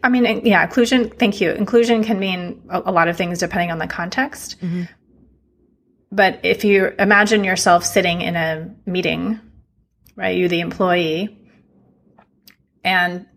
I 0.03 0.09
mean, 0.09 0.45
yeah, 0.45 0.63
inclusion. 0.63 1.09
Thank 1.09 1.39
you. 1.39 1.51
Inclusion 1.51 2.03
can 2.03 2.19
mean 2.19 2.61
a, 2.69 2.81
a 2.85 2.91
lot 2.91 3.07
of 3.07 3.15
things 3.15 3.39
depending 3.39 3.71
on 3.71 3.77
the 3.77 3.87
context. 3.87 4.59
Mm-hmm. 4.61 4.83
But 6.11 6.39
if 6.43 6.65
you 6.65 6.93
imagine 6.99 7.43
yourself 7.43 7.85
sitting 7.85 8.21
in 8.21 8.35
a 8.35 8.73
meeting, 8.85 9.39
right, 10.15 10.35
you 10.35 10.49
the 10.49 10.59
employee, 10.59 11.37
and 12.83 13.27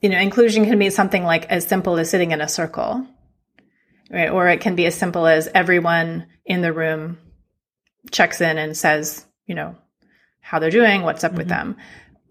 you 0.00 0.08
know, 0.08 0.18
inclusion 0.18 0.64
can 0.64 0.78
be 0.78 0.90
something 0.90 1.24
like 1.24 1.46
as 1.46 1.66
simple 1.66 1.98
as 1.98 2.10
sitting 2.10 2.30
in 2.30 2.40
a 2.40 2.48
circle, 2.48 3.06
right? 4.10 4.30
Or 4.30 4.48
it 4.48 4.60
can 4.60 4.74
be 4.74 4.86
as 4.86 4.94
simple 4.94 5.26
as 5.26 5.48
everyone 5.54 6.26
in 6.44 6.62
the 6.62 6.72
room 6.72 7.18
checks 8.10 8.40
in 8.40 8.58
and 8.58 8.76
says, 8.76 9.26
you 9.46 9.54
know, 9.54 9.76
how 10.40 10.58
they're 10.58 10.70
doing, 10.70 11.02
what's 11.02 11.24
up 11.24 11.32
mm-hmm. 11.32 11.38
with 11.38 11.48
them, 11.48 11.76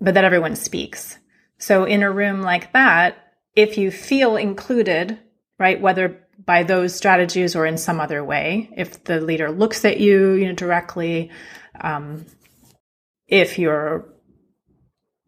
but 0.02 0.16
that 0.16 0.24
everyone 0.24 0.56
speaks. 0.56 1.18
So 1.58 1.84
in 1.84 2.04
a 2.04 2.12
room 2.12 2.42
like 2.42 2.74
that, 2.74 3.18
if 3.56 3.78
you 3.78 3.92
feel 3.92 4.36
included, 4.36 5.20
right, 5.58 5.80
whether 5.80 6.26
by 6.46 6.64
those 6.64 6.96
strategies 6.96 7.56
or 7.56 7.66
in 7.66 7.78
some 7.78 8.00
other 8.00 8.24
way, 8.24 8.70
if 8.76 9.04
the 9.04 9.20
leader 9.20 9.52
looks 9.52 9.86
at 9.86 10.00
you, 10.00 10.32
you 10.34 10.48
know, 10.48 10.54
directly, 10.54 11.30
um, 11.82 12.26
if 13.28 13.60
you're 13.60 14.06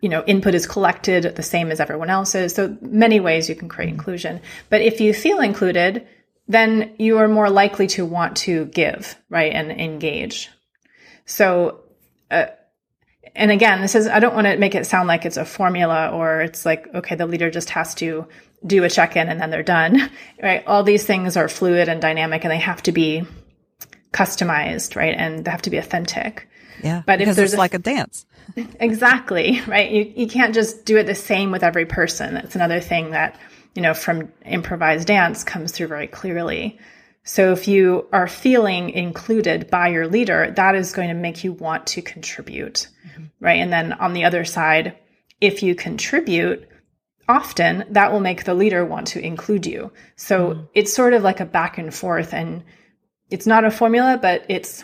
you 0.01 0.10
know, 0.10 0.24
input 0.25 0.55
is 0.55 0.67
collected 0.67 1.36
the 1.36 1.43
same 1.43 1.72
as 1.72 1.79
everyone 1.79 2.10
else's. 2.10 2.55
So 2.55 2.75
many 2.81 3.20
ways 3.20 3.48
you 3.48 3.55
can 3.55 3.70
create 3.70 3.88
mm-hmm. 3.88 4.00
inclusion. 4.00 4.41
But 4.70 4.81
if 4.81 5.00
you 5.00 5.13
feel 5.13 5.39
included, 5.39 6.08
then 6.48 6.93
you 6.98 7.20
are 7.20 7.27
more 7.27 7.50
likely 7.50 7.88
to 7.88 8.05
want 8.05 8.38
to 8.38 8.65
give, 8.65 9.15
right, 9.29 9.53
and 9.53 9.72
engage. 9.72 10.50
So, 11.25 11.81
uh, 12.29 12.48
and 13.36 13.51
again, 13.51 13.81
this 13.81 13.96
is, 13.96 14.08
I 14.08 14.20
don't 14.20 14.36
want 14.36 14.48
to 14.48 14.58
make 14.58 14.75
it 14.75 14.86
sound 14.86 15.08
like 15.08 15.25
it's 15.25 15.38
a 15.38 15.46
formula 15.46 16.10
or 16.10 16.41
it's 16.41 16.65
like, 16.65 16.88
okay, 16.93 17.15
the 17.15 17.27
leader 17.27 17.50
just 17.50 17.70
has 17.70 17.93
to 17.96 18.27
do 18.65 18.84
a 18.84 18.89
check 18.89 19.15
in 19.15 19.29
and 19.29 19.39
then 19.39 19.50
they're 19.50 19.63
done, 19.63 20.12
right? 20.43 20.65
All 20.67 20.84
these 20.84 21.05
things 21.05 21.38
are 21.38 21.48
fluid 21.48 21.88
and 21.88 22.01
dynamic 22.01 22.43
and 22.43 22.51
they 22.51 22.58
have 22.58 22.84
to 22.84 22.91
be 22.91 23.24
customized, 24.12 24.96
right? 24.96 25.15
And 25.17 25.46
they 25.46 25.51
have 25.51 25.62
to 25.63 25.70
be 25.70 25.77
authentic. 25.77 26.50
Yeah. 26.84 27.04
But 27.06 27.22
if 27.22 27.36
there's 27.36 27.54
a, 27.54 27.58
like 27.58 27.74
a 27.74 27.80
dance, 27.80 28.25
exactly 28.80 29.62
right. 29.68 29.92
You 29.92 30.13
you 30.16 30.28
can't 30.28 30.54
just 30.54 30.86
do 30.86 30.98
it 30.98 31.06
the 31.06 31.16
same 31.16 31.51
with 31.51 31.63
every 31.63 31.86
person. 31.86 32.34
That's 32.34 32.56
another 32.56 32.80
thing 32.80 33.12
that 33.12 33.40
you 33.75 33.82
know 33.82 33.94
from 33.94 34.32
improvised 34.46 35.08
dance 35.08 35.44
comes 35.44 35.72
through 35.72 35.88
very 35.88 36.08
clearly. 36.08 36.80
So 37.24 37.51
if 37.54 37.68
you 37.68 38.08
are 38.12 38.28
feeling 38.28 38.90
included 38.90 39.70
by 39.70 39.90
your 39.90 40.08
leader, 40.08 40.51
that 40.56 40.74
is 40.75 40.92
going 40.92 41.10
to 41.10 41.13
make 41.13 41.44
you 41.44 41.54
want 41.54 41.86
to 41.88 42.01
contribute, 42.01 42.88
mm-hmm. 43.08 43.25
right? 43.40 43.60
And 43.60 43.72
then 43.72 43.94
on 43.94 44.13
the 44.13 44.24
other 44.24 44.44
side, 44.44 44.98
if 45.40 45.62
you 45.62 45.75
contribute, 45.75 46.68
often 47.30 47.86
that 47.92 48.12
will 48.12 48.20
make 48.20 48.44
the 48.44 48.56
leader 48.56 48.84
want 48.84 49.08
to 49.08 49.24
include 49.24 49.66
you. 49.66 49.92
So 50.16 50.50
mm-hmm. 50.50 50.62
it's 50.74 50.94
sort 50.94 51.13
of 51.13 51.22
like 51.24 51.40
a 51.40 51.46
back 51.46 51.78
and 51.78 51.94
forth 51.94 52.34
and 52.34 52.63
it's 53.30 53.48
not 53.48 53.63
a 53.63 53.72
formula, 53.72 54.20
but 54.22 54.46
it's 54.50 54.84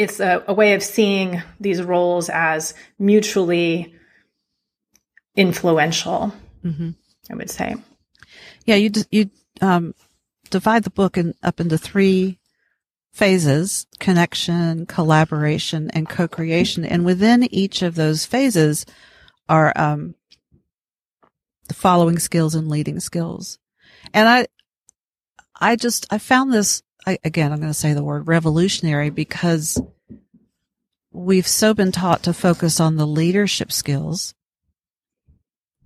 it's 0.00 0.18
a, 0.18 0.42
a 0.48 0.54
way 0.54 0.72
of 0.72 0.82
seeing 0.82 1.42
these 1.60 1.82
roles 1.82 2.30
as 2.30 2.72
mutually 2.98 3.94
influential. 5.36 6.32
Mm-hmm. 6.64 6.90
I 7.30 7.34
would 7.34 7.50
say. 7.50 7.76
Yeah, 8.64 8.76
you 8.76 8.90
you 9.10 9.30
um, 9.60 9.94
divide 10.50 10.84
the 10.84 10.90
book 10.90 11.18
in, 11.18 11.34
up 11.42 11.60
into 11.60 11.76
three 11.76 12.38
phases: 13.12 13.86
connection, 13.98 14.86
collaboration, 14.86 15.90
and 15.90 16.08
co-creation. 16.08 16.84
And 16.84 17.04
within 17.04 17.52
each 17.52 17.82
of 17.82 17.94
those 17.94 18.24
phases 18.24 18.86
are 19.50 19.72
um, 19.76 20.14
the 21.68 21.74
following 21.74 22.18
skills 22.18 22.54
and 22.54 22.68
leading 22.68 23.00
skills. 23.00 23.58
And 24.14 24.26
I, 24.28 24.46
I 25.60 25.76
just 25.76 26.06
I 26.10 26.16
found 26.18 26.52
this 26.52 26.82
I, 27.06 27.18
again, 27.24 27.52
I'm 27.52 27.60
going 27.60 27.70
to 27.70 27.78
say 27.78 27.92
the 27.92 28.04
word 28.04 28.28
revolutionary 28.28 29.10
because 29.10 29.80
we've 31.12 31.46
so 31.46 31.74
been 31.74 31.92
taught 31.92 32.22
to 32.24 32.32
focus 32.32 32.80
on 32.80 32.96
the 32.96 33.06
leadership 33.06 33.72
skills, 33.72 34.34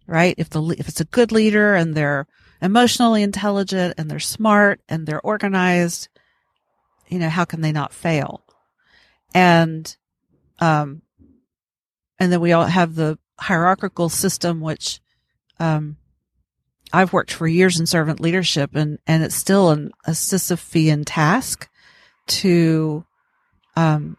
right? 0.07 0.35
If 0.39 0.51
the, 0.51 0.63
if 0.79 0.89
it's 0.89 1.01
a 1.01 1.07
good 1.07 1.33
leader 1.33 1.75
and 1.75 1.95
they're 1.95 2.27
emotionally 2.61 3.23
intelligent 3.23 3.95
and 3.99 4.11
they're 4.11 4.19
smart 4.19 4.81
and 4.89 5.07
they're 5.07 5.21
organized, 5.21 6.09
you 7.09 7.19
know, 7.19 7.29
how 7.29 7.45
can 7.45 7.61
they 7.61 7.73
not 7.73 7.93
fail? 7.93 8.43
And, 9.35 9.95
um, 10.61 11.03
and 12.19 12.33
then 12.33 12.41
we 12.41 12.53
all 12.53 12.65
have 12.65 12.95
the 12.95 13.19
hierarchical 13.39 14.09
system, 14.09 14.61
which, 14.61 15.01
um, 15.59 15.97
I've 16.95 17.13
worked 17.13 17.33
for 17.33 17.47
years 17.47 17.79
in 17.79 17.87
servant 17.87 18.21
leadership 18.21 18.75
and, 18.75 18.99
and 19.07 19.23
it's 19.23 19.35
still 19.35 19.71
an, 19.71 19.91
a 20.07 20.13
Sisyphean 20.13 21.03
task 21.05 21.69
to, 22.27 23.05
um, 23.77 24.17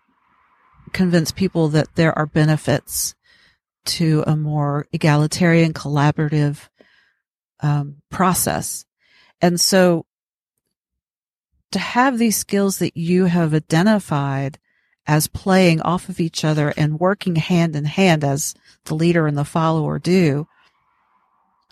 convince 0.91 1.32
people 1.32 1.70
that 1.70 1.94
there 1.96 2.17
are 2.17 2.25
benefits 2.25 3.15
to 3.86 4.24
a 4.25 4.36
more 4.36 4.88
egalitarian, 4.91 5.74
collaborative 5.74 6.70
um, 7.60 7.98
process. 8.10 8.86
And 9.41 9.60
so 9.60 10.05
to 11.72 11.79
have 11.79 12.17
these 12.17 12.38
skills 12.38 12.79
that 12.79 12.96
you 12.96 13.25
have 13.25 13.53
identified 13.53 14.58
as 15.05 15.27
playing 15.27 15.82
off 15.82 16.10
of 16.10 16.20
each 16.20 16.44
other 16.44 16.74
and 16.77 17.00
working 17.00 17.36
hand 17.36 17.75
in 17.75 17.86
hand 17.86 18.24
as 18.24 18.55
the 18.86 18.96
leader 18.96 19.27
and 19.27 19.38
the 19.38 19.44
follower 19.46 20.00
do, 20.00 20.48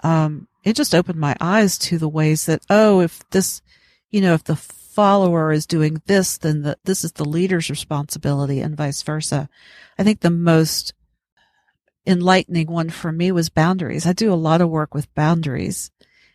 um, 0.04 0.48
it 0.64 0.76
just 0.76 0.96
opened 0.96 1.20
my 1.20 1.36
eyes 1.42 1.78
to 1.78 1.98
the 1.98 2.10
ways 2.10 2.46
that, 2.46 2.62
oh, 2.70 3.02
if 3.02 3.28
this, 3.30 3.62
you 4.10 4.22
know, 4.22 4.34
if 4.34 4.44
the 4.44 4.56
follower 4.56 5.52
is 5.52 5.66
doing 5.66 6.02
this, 6.06 6.38
then 6.38 6.62
the, 6.62 6.78
this 6.86 7.04
is 7.04 7.14
the 7.14 7.26
leader's 7.26 7.70
responsibility 7.70 8.60
and 8.60 8.78
vice 8.78 9.02
versa. 9.02 9.50
I 9.98 10.04
think 10.04 10.22
the 10.22 10.30
most 10.30 10.94
enlightening 12.06 12.68
one 12.68 12.90
for 12.90 13.12
me 13.12 13.32
was 13.32 13.50
boundaries. 13.50 14.06
I 14.06 14.14
do 14.14 14.32
a 14.32 14.36
lot 14.36 14.62
of 14.62 14.70
work 14.70 14.94
with 14.94 15.14
boundaries, 15.16 15.92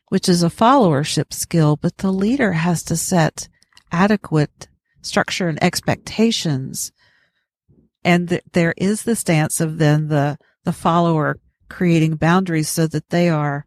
which 0.08 0.28
is 0.28 0.42
a 0.42 0.48
followership 0.48 1.32
skill, 1.32 1.76
but 1.76 1.98
the 1.98 2.12
leader 2.12 2.52
has 2.52 2.82
to 2.84 2.96
set 2.96 3.48
adequate 3.92 4.68
structure 5.02 5.48
and 5.48 5.62
expectations. 5.62 6.92
And 8.04 8.28
th- 8.28 8.42
there 8.52 8.74
is 8.76 9.02
this 9.02 9.24
dance 9.24 9.60
of 9.60 9.78
then 9.78 10.08
the, 10.08 10.38
the 10.64 10.72
follower 10.72 11.38
creating 11.68 12.16
boundaries 12.16 12.68
so 12.68 12.86
that 12.86 13.10
they 13.10 13.28
are 13.28 13.66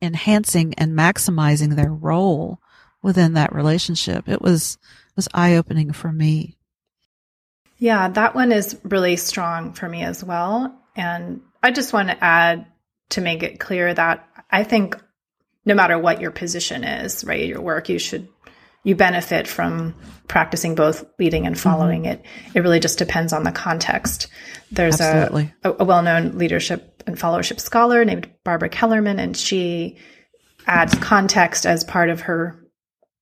enhancing 0.00 0.74
and 0.74 0.92
maximizing 0.92 1.76
their 1.76 1.92
role 1.92 2.60
within 3.02 3.34
that 3.34 3.54
relationship. 3.54 4.28
It 4.28 4.42
was 4.42 4.78
was 5.14 5.28
eye 5.32 5.56
opening 5.56 5.92
for 5.92 6.12
me. 6.12 6.56
Yeah, 7.78 8.08
that 8.08 8.34
one 8.34 8.52
is 8.52 8.78
really 8.84 9.16
strong 9.16 9.72
for 9.72 9.88
me 9.88 10.02
as 10.02 10.22
well. 10.22 10.78
And 10.94 11.42
I 11.62 11.70
just 11.70 11.92
want 11.92 12.08
to 12.08 12.24
add 12.24 12.66
to 13.10 13.20
make 13.20 13.42
it 13.42 13.60
clear 13.60 13.92
that 13.92 14.26
I 14.50 14.64
think 14.64 14.96
no 15.64 15.74
matter 15.74 15.98
what 15.98 16.20
your 16.20 16.30
position 16.30 16.84
is, 16.84 17.24
right, 17.24 17.46
your 17.46 17.60
work, 17.60 17.88
you 17.88 17.98
should 17.98 18.28
you 18.86 18.94
benefit 18.94 19.48
from 19.48 19.96
practicing 20.28 20.76
both 20.76 21.04
leading 21.18 21.44
and 21.44 21.58
following 21.58 22.04
mm-hmm. 22.04 22.12
it. 22.12 22.24
It 22.54 22.60
really 22.60 22.78
just 22.78 22.98
depends 22.98 23.32
on 23.32 23.42
the 23.42 23.50
context. 23.50 24.28
There's 24.70 25.00
a, 25.00 25.52
a, 25.64 25.72
a 25.80 25.84
well-known 25.84 26.38
leadership 26.38 27.02
and 27.04 27.18
followership 27.18 27.58
scholar 27.58 28.04
named 28.04 28.30
Barbara 28.44 28.68
Kellerman, 28.68 29.18
and 29.18 29.36
she 29.36 29.98
adds 30.68 30.94
context 30.98 31.66
as 31.66 31.82
part 31.82 32.10
of 32.10 32.20
her 32.22 32.64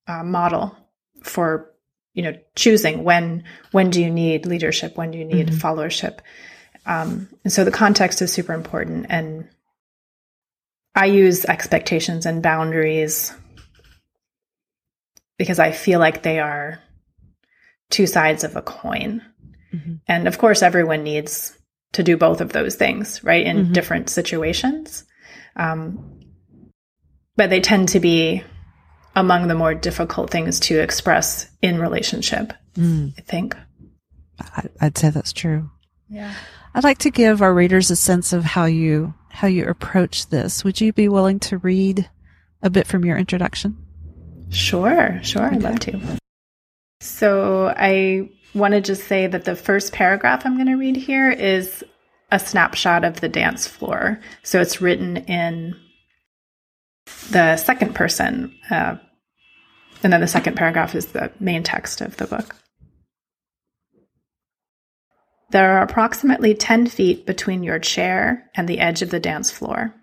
uh, 0.06 0.22
model 0.22 0.76
for 1.22 1.70
you 2.12 2.22
know 2.22 2.34
choosing 2.54 3.02
when 3.02 3.44
when 3.72 3.88
do 3.88 4.02
you 4.02 4.10
need 4.10 4.44
leadership 4.44 4.98
when 4.98 5.10
do 5.10 5.18
you 5.18 5.24
need 5.24 5.48
mm-hmm. 5.48 5.66
followership 5.66 6.18
um, 6.84 7.28
and 7.42 7.52
so 7.52 7.64
the 7.64 7.70
context 7.70 8.20
is 8.20 8.30
super 8.30 8.52
important 8.52 9.06
and 9.08 9.48
i 10.94 11.06
use 11.06 11.46
expectations 11.46 12.26
and 12.26 12.42
boundaries 12.42 13.32
because 15.38 15.58
i 15.58 15.70
feel 15.70 15.98
like 16.00 16.22
they 16.22 16.40
are 16.40 16.80
two 17.90 18.06
sides 18.06 18.44
of 18.44 18.56
a 18.56 18.62
coin 18.62 19.22
mm-hmm. 19.72 19.94
and 20.06 20.26
of 20.28 20.38
course 20.38 20.62
everyone 20.62 21.02
needs 21.02 21.56
to 21.92 22.02
do 22.02 22.16
both 22.16 22.40
of 22.40 22.52
those 22.52 22.74
things 22.74 23.22
right 23.22 23.46
in 23.46 23.56
mm-hmm. 23.56 23.72
different 23.72 24.10
situations 24.10 25.04
um, 25.56 26.20
but 27.36 27.50
they 27.50 27.60
tend 27.60 27.88
to 27.90 28.00
be 28.00 28.42
among 29.16 29.48
the 29.48 29.54
more 29.54 29.74
difficult 29.74 30.30
things 30.30 30.60
to 30.60 30.80
express 30.80 31.48
in 31.62 31.78
relationship, 31.78 32.52
mm. 32.74 33.12
I 33.16 33.20
think. 33.22 33.56
I'd 34.80 34.98
say 34.98 35.10
that's 35.10 35.32
true. 35.32 35.70
Yeah. 36.08 36.34
I'd 36.74 36.84
like 36.84 36.98
to 36.98 37.10
give 37.10 37.40
our 37.40 37.54
readers 37.54 37.90
a 37.90 37.96
sense 37.96 38.32
of 38.32 38.44
how 38.44 38.64
you 38.64 39.14
how 39.28 39.48
you 39.48 39.66
approach 39.66 40.28
this. 40.28 40.64
Would 40.64 40.80
you 40.80 40.92
be 40.92 41.08
willing 41.08 41.40
to 41.40 41.58
read 41.58 42.08
a 42.62 42.70
bit 42.70 42.86
from 42.86 43.04
your 43.04 43.16
introduction? 43.16 43.76
Sure, 44.54 45.18
sure, 45.22 45.46
okay. 45.46 45.56
I'd 45.56 45.62
love 45.62 45.80
to. 45.80 46.00
So 47.00 47.74
I 47.76 48.30
want 48.54 48.72
to 48.72 48.80
just 48.80 49.06
say 49.08 49.26
that 49.26 49.44
the 49.44 49.56
first 49.56 49.92
paragraph 49.92 50.46
I'm 50.46 50.54
going 50.54 50.68
to 50.68 50.76
read 50.76 50.96
here 50.96 51.30
is 51.30 51.84
a 52.30 52.38
snapshot 52.38 53.04
of 53.04 53.20
the 53.20 53.28
dance 53.28 53.66
floor. 53.66 54.20
So 54.42 54.60
it's 54.60 54.80
written 54.80 55.18
in 55.18 55.76
the 57.30 57.56
second 57.56 57.94
person. 57.94 58.56
Uh, 58.70 58.96
and 60.02 60.12
then 60.12 60.20
the 60.20 60.28
second 60.28 60.56
paragraph 60.56 60.94
is 60.94 61.06
the 61.06 61.32
main 61.40 61.62
text 61.62 62.00
of 62.00 62.16
the 62.16 62.26
book. 62.26 62.54
There 65.50 65.76
are 65.76 65.82
approximately 65.82 66.54
10 66.54 66.86
feet 66.88 67.26
between 67.26 67.62
your 67.62 67.78
chair 67.78 68.50
and 68.56 68.68
the 68.68 68.80
edge 68.80 69.02
of 69.02 69.10
the 69.10 69.20
dance 69.20 69.50
floor. 69.50 69.94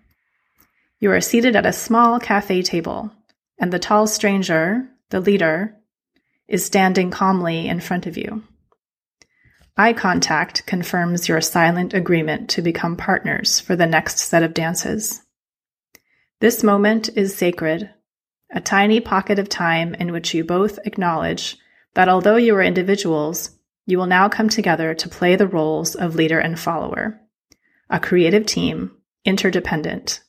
You 0.98 1.10
are 1.12 1.20
seated 1.20 1.56
at 1.56 1.66
a 1.66 1.72
small 1.72 2.20
cafe 2.20 2.62
table, 2.62 3.10
and 3.62 3.72
the 3.72 3.78
tall 3.78 4.08
stranger, 4.08 4.88
the 5.10 5.20
leader, 5.20 5.76
is 6.48 6.66
standing 6.66 7.12
calmly 7.12 7.68
in 7.68 7.78
front 7.78 8.06
of 8.06 8.16
you. 8.18 8.42
Eye 9.76 9.92
contact 9.92 10.66
confirms 10.66 11.28
your 11.28 11.40
silent 11.40 11.94
agreement 11.94 12.50
to 12.50 12.60
become 12.60 12.96
partners 12.96 13.60
for 13.60 13.76
the 13.76 13.86
next 13.86 14.18
set 14.18 14.42
of 14.42 14.52
dances. 14.52 15.22
This 16.40 16.64
moment 16.64 17.08
is 17.16 17.36
sacred, 17.36 17.88
a 18.50 18.60
tiny 18.60 18.98
pocket 18.98 19.38
of 19.38 19.48
time 19.48 19.94
in 19.94 20.10
which 20.10 20.34
you 20.34 20.42
both 20.42 20.80
acknowledge 20.84 21.56
that 21.94 22.08
although 22.08 22.36
you 22.36 22.56
are 22.56 22.62
individuals, 22.62 23.50
you 23.86 23.96
will 23.96 24.06
now 24.06 24.28
come 24.28 24.48
together 24.48 24.92
to 24.92 25.08
play 25.08 25.36
the 25.36 25.46
roles 25.46 25.94
of 25.94 26.16
leader 26.16 26.40
and 26.40 26.58
follower, 26.58 27.20
a 27.88 28.00
creative 28.00 28.44
team, 28.44 28.90
interdependent. 29.24 30.20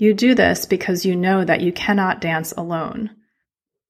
You 0.00 0.14
do 0.14 0.34
this 0.34 0.64
because 0.64 1.04
you 1.04 1.14
know 1.14 1.44
that 1.44 1.60
you 1.60 1.72
cannot 1.72 2.22
dance 2.22 2.54
alone, 2.56 3.10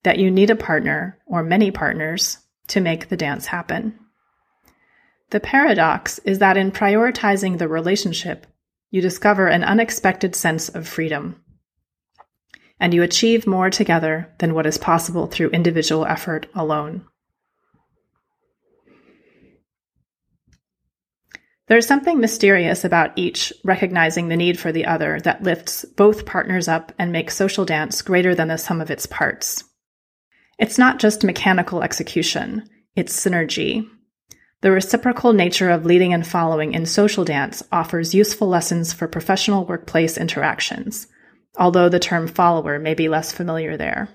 that 0.03 0.19
you 0.19 0.29
need 0.29 0.51
a 0.51 0.57
partner 0.57 1.17
or 1.25 1.45
many 1.45 1.71
partners 1.71 2.39
to 2.67 2.81
make 2.81 3.09
the 3.09 3.17
dance 3.17 3.47
happen. 3.47 3.97
The 5.31 5.39
paradox 5.39 6.19
is 6.25 6.41
that 6.41 6.57
in 6.57 6.73
prioritizing 6.73 7.59
the 7.59 7.69
relationship, 7.69 8.49
you 8.91 9.01
discover 9.01 9.47
an 9.47 9.63
unexpected 9.63 10.35
sense 10.35 10.69
of 10.69 10.89
freedom. 10.89 11.41
And 12.81 12.93
you 12.93 13.05
achieve 13.05 13.47
more 13.47 13.71
together 13.71 14.35
than 14.41 14.53
what 14.53 14.67
is 14.67 14.79
possible 14.79 15.29
through 15.29 15.51
individual 15.51 16.05
effort 16.07 16.49
alone. 16.57 17.07
There's 21.71 21.87
something 21.87 22.19
mysterious 22.19 22.85
about 22.85 23.13
each 23.17 23.53
recognizing 23.65 24.29
the 24.29 24.37
need 24.37 24.59
for 24.59 24.73
the 24.73 24.87
other 24.87 25.21
that 25.21 25.45
lifts 25.45 25.85
both 25.97 26.27
partners 26.27 26.67
up 26.67 26.93
and 26.99 27.13
makes 27.13 27.37
social 27.37 27.65
dance 27.65 28.03
greater 28.03 28.35
than 28.35 28.49
the 28.49 28.59
sum 28.59 28.81
of 28.81 28.91
its 28.91 29.07
parts. 29.07 29.63
It's 30.59 30.79
not 30.79 30.99
just 30.99 31.23
mechanical 31.23 31.83
execution, 31.83 32.69
it's 32.97 33.17
synergy, 33.17 33.89
the 34.63 34.73
reciprocal 34.73 35.33
nature 35.33 35.71
of 35.71 35.87
leading 35.87 36.13
and 36.13 36.27
following 36.27 36.75
in 36.75 36.87
social 36.87 37.25
dance 37.25 37.63
offers 37.71 38.15
useful 38.15 38.49
lessons 38.49 38.93
for 38.93 39.07
professional 39.07 39.65
workplace 39.65 40.19
interactions, 40.19 41.07
although 41.57 41.89
the 41.89 42.01
term 42.01 42.27
follower 42.27 42.81
may 42.81 42.95
be 42.95 43.09
less 43.09 43.33
familiar 43.33 43.77
there. 43.77 44.09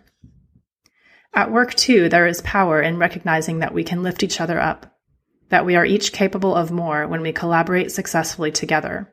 At 1.34 1.52
work, 1.52 1.74
too, 1.74 2.10
there 2.10 2.28
is 2.28 2.42
power 2.42 2.82
in 2.82 2.98
recognizing 2.98 3.60
that 3.60 3.74
we 3.74 3.86
can 3.86 4.04
lift 4.04 4.24
each 4.24 4.40
other 4.42 4.60
up, 4.60 4.95
that 5.50 5.66
we 5.66 5.76
are 5.76 5.86
each 5.86 6.12
capable 6.12 6.56
of 6.56 6.72
more 6.72 7.08
when 7.08 7.22
we 7.22 7.32
collaborate 7.32 7.92
successfully 7.92 8.52
together. 8.52 9.12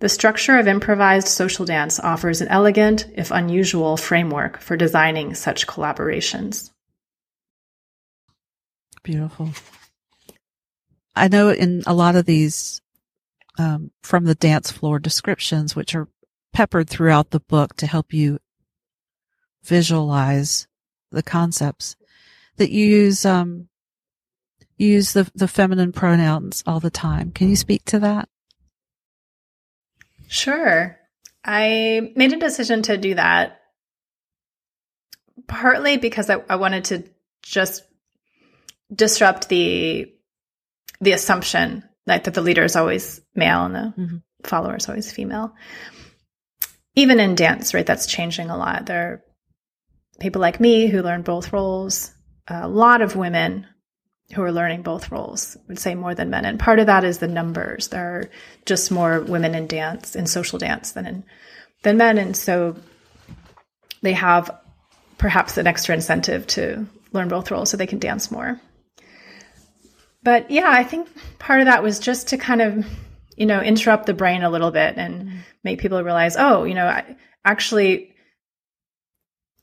The 0.00 0.08
structure 0.08 0.58
of 0.58 0.68
improvised 0.68 1.28
social 1.28 1.64
dance 1.64 1.98
offers 1.98 2.40
an 2.40 2.48
elegant, 2.48 3.06
if 3.14 3.30
unusual, 3.30 3.96
framework 3.96 4.60
for 4.60 4.76
designing 4.76 5.34
such 5.34 5.66
collaborations. 5.66 6.70
Beautiful. 9.02 9.50
I 11.16 11.28
know 11.28 11.50
in 11.50 11.82
a 11.86 11.94
lot 11.94 12.14
of 12.14 12.26
these 12.26 12.80
um, 13.58 13.90
from 14.02 14.24
the 14.24 14.36
dance 14.36 14.70
floor 14.70 15.00
descriptions, 15.00 15.74
which 15.74 15.96
are 15.96 16.08
peppered 16.52 16.88
throughout 16.88 17.30
the 17.30 17.40
book 17.40 17.74
to 17.76 17.86
help 17.86 18.12
you 18.12 18.38
visualize 19.64 20.68
the 21.10 21.22
concepts, 21.24 21.96
that 22.56 22.70
you 22.70 22.86
use 22.86 23.24
um, 23.26 23.68
use 24.78 25.12
the 25.12 25.30
the 25.34 25.48
feminine 25.48 25.92
pronouns 25.92 26.62
all 26.66 26.80
the 26.80 26.90
time. 26.90 27.32
Can 27.32 27.48
you 27.48 27.56
speak 27.56 27.84
to 27.86 27.98
that? 28.00 28.28
Sure. 30.28 30.96
I 31.44 32.12
made 32.16 32.32
a 32.32 32.38
decision 32.38 32.82
to 32.82 32.96
do 32.96 33.14
that 33.14 33.60
partly 35.46 35.96
because 35.96 36.30
I, 36.30 36.42
I 36.48 36.56
wanted 36.56 36.84
to 36.84 37.04
just 37.42 37.82
disrupt 38.94 39.48
the 39.48 40.12
the 41.00 41.12
assumption 41.12 41.84
like 42.06 42.24
that 42.24 42.34
the 42.34 42.42
leader 42.42 42.64
is 42.64 42.76
always 42.76 43.20
male 43.34 43.64
and 43.64 43.74
the 43.74 43.94
mm-hmm. 43.96 44.16
follower 44.44 44.76
is 44.76 44.88
always 44.88 45.12
female. 45.12 45.54
Even 46.94 47.20
in 47.20 47.34
dance, 47.34 47.74
right? 47.74 47.86
That's 47.86 48.06
changing 48.06 48.50
a 48.50 48.56
lot. 48.56 48.86
There 48.86 49.12
are 49.12 49.24
people 50.20 50.40
like 50.40 50.58
me 50.58 50.88
who 50.88 51.02
learn 51.02 51.22
both 51.22 51.52
roles. 51.52 52.12
A 52.48 52.66
lot 52.66 53.02
of 53.02 53.14
women 53.14 53.66
who 54.34 54.42
are 54.42 54.52
learning 54.52 54.82
both 54.82 55.10
roles 55.10 55.56
would 55.68 55.78
say 55.78 55.94
more 55.94 56.14
than 56.14 56.30
men. 56.30 56.44
And 56.44 56.60
part 56.60 56.78
of 56.78 56.86
that 56.86 57.04
is 57.04 57.18
the 57.18 57.28
numbers. 57.28 57.88
There 57.88 58.16
are 58.16 58.30
just 58.66 58.90
more 58.90 59.20
women 59.20 59.54
in 59.54 59.66
dance, 59.66 60.14
in 60.14 60.26
social 60.26 60.58
dance 60.58 60.92
than 60.92 61.06
in 61.06 61.24
than 61.82 61.96
men. 61.96 62.18
And 62.18 62.36
so 62.36 62.76
they 64.02 64.12
have 64.12 64.50
perhaps 65.16 65.56
an 65.56 65.66
extra 65.66 65.94
incentive 65.94 66.46
to 66.48 66.86
learn 67.12 67.28
both 67.28 67.50
roles 67.50 67.70
so 67.70 67.76
they 67.76 67.86
can 67.86 67.98
dance 67.98 68.30
more. 68.30 68.60
But 70.22 70.50
yeah, 70.50 70.68
I 70.68 70.84
think 70.84 71.08
part 71.38 71.60
of 71.60 71.66
that 71.66 71.82
was 71.82 71.98
just 71.98 72.28
to 72.28 72.36
kind 72.36 72.60
of, 72.60 72.86
you 73.36 73.46
know, 73.46 73.60
interrupt 73.60 74.06
the 74.06 74.14
brain 74.14 74.42
a 74.42 74.50
little 74.50 74.70
bit 74.70 74.96
and 74.96 75.30
make 75.64 75.78
people 75.78 76.02
realize, 76.02 76.36
oh, 76.36 76.64
you 76.64 76.74
know, 76.74 76.86
I, 76.86 77.16
actually 77.44 78.07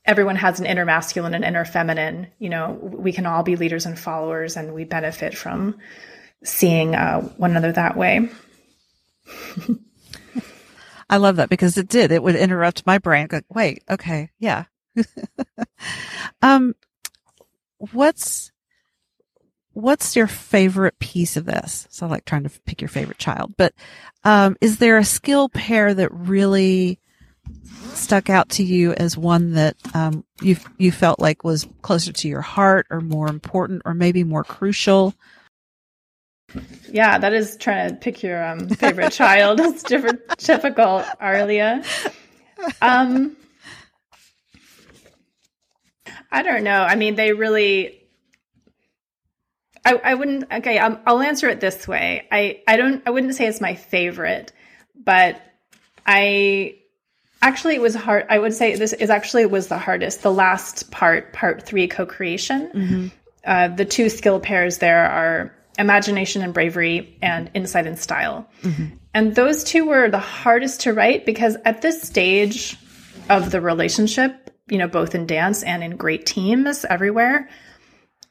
everyone 0.06 0.36
has 0.36 0.60
an 0.60 0.66
inner 0.66 0.84
masculine 0.84 1.34
and 1.34 1.44
inner 1.44 1.64
feminine. 1.64 2.28
You 2.38 2.48
know, 2.48 2.78
we 2.80 3.12
can 3.12 3.26
all 3.26 3.42
be 3.42 3.56
leaders 3.56 3.86
and 3.86 3.98
followers, 3.98 4.56
and 4.56 4.74
we 4.74 4.84
benefit 4.84 5.36
from 5.36 5.76
seeing 6.44 6.94
uh, 6.94 7.20
one 7.36 7.50
another 7.50 7.72
that 7.72 7.96
way. 7.96 8.28
I 11.08 11.18
love 11.18 11.36
that 11.36 11.48
because 11.48 11.78
it 11.78 11.88
did. 11.88 12.10
It 12.10 12.22
would 12.22 12.36
interrupt 12.36 12.86
my 12.86 12.98
brain. 12.98 13.26
Go, 13.28 13.40
wait, 13.48 13.82
okay, 13.88 14.30
yeah. 14.38 14.64
um, 16.42 16.74
what's 17.92 18.50
what's 19.72 20.16
your 20.16 20.26
favorite 20.26 20.98
piece 20.98 21.36
of 21.36 21.44
this? 21.44 21.86
So, 21.90 22.06
like 22.06 22.24
trying 22.24 22.44
to 22.44 22.60
pick 22.64 22.80
your 22.80 22.88
favorite 22.88 23.18
child, 23.18 23.54
but 23.56 23.74
um, 24.24 24.56
is 24.60 24.78
there 24.78 24.98
a 24.98 25.04
skill 25.04 25.48
pair 25.48 25.94
that 25.94 26.12
really 26.12 26.98
stuck 27.94 28.30
out 28.30 28.48
to 28.50 28.62
you 28.62 28.92
as 28.92 29.16
one 29.16 29.52
that 29.52 29.76
um, 29.94 30.24
you 30.40 30.56
you 30.78 30.92
felt 30.92 31.18
like 31.18 31.44
was 31.44 31.66
closer 31.82 32.12
to 32.12 32.28
your 32.28 32.42
heart, 32.42 32.86
or 32.90 33.00
more 33.00 33.28
important, 33.28 33.82
or 33.84 33.94
maybe 33.94 34.24
more 34.24 34.44
crucial? 34.44 35.14
Yeah, 36.90 37.18
that 37.18 37.32
is 37.32 37.56
trying 37.56 37.90
to 37.90 37.96
pick 37.96 38.22
your 38.22 38.42
um, 38.44 38.68
favorite 38.68 39.12
child. 39.12 39.60
It's 39.60 39.82
different, 39.82 40.20
difficult, 40.38 41.04
Arlia. 41.20 41.82
Um, 42.80 43.36
I 46.30 46.42
don't 46.42 46.64
know. 46.64 46.82
I 46.82 46.94
mean, 46.94 47.14
they 47.14 47.32
really. 47.32 48.02
I, 49.84 49.94
I 49.94 50.14
wouldn't. 50.14 50.52
Okay, 50.52 50.78
um, 50.78 51.00
I'll 51.06 51.20
answer 51.20 51.48
it 51.48 51.60
this 51.60 51.86
way. 51.86 52.26
I 52.30 52.62
I 52.66 52.76
don't. 52.76 53.02
I 53.06 53.10
wouldn't 53.10 53.34
say 53.34 53.46
it's 53.46 53.60
my 53.60 53.74
favorite, 53.74 54.52
but 54.94 55.40
I 56.06 56.78
actually 57.42 57.74
it 57.74 57.80
was 57.80 57.94
hard 57.94 58.26
i 58.30 58.38
would 58.38 58.54
say 58.54 58.74
this 58.76 58.92
is 58.92 59.10
actually 59.10 59.46
was 59.46 59.68
the 59.68 59.78
hardest 59.78 60.22
the 60.22 60.32
last 60.32 60.90
part 60.90 61.32
part 61.32 61.62
three 61.62 61.86
co-creation 61.86 62.70
mm-hmm. 62.74 63.06
uh, 63.44 63.68
the 63.68 63.84
two 63.84 64.08
skill 64.08 64.40
pairs 64.40 64.78
there 64.78 65.08
are 65.08 65.52
imagination 65.78 66.42
and 66.42 66.54
bravery 66.54 67.18
and 67.20 67.50
insight 67.54 67.86
and 67.86 67.98
style 67.98 68.48
mm-hmm. 68.62 68.86
and 69.14 69.34
those 69.34 69.64
two 69.64 69.86
were 69.86 70.08
the 70.08 70.18
hardest 70.18 70.82
to 70.82 70.92
write 70.92 71.26
because 71.26 71.56
at 71.64 71.82
this 71.82 72.02
stage 72.02 72.76
of 73.28 73.50
the 73.50 73.60
relationship 73.60 74.50
you 74.68 74.78
know 74.78 74.88
both 74.88 75.14
in 75.14 75.26
dance 75.26 75.62
and 75.62 75.84
in 75.84 75.96
great 75.96 76.26
teams 76.26 76.84
everywhere 76.84 77.48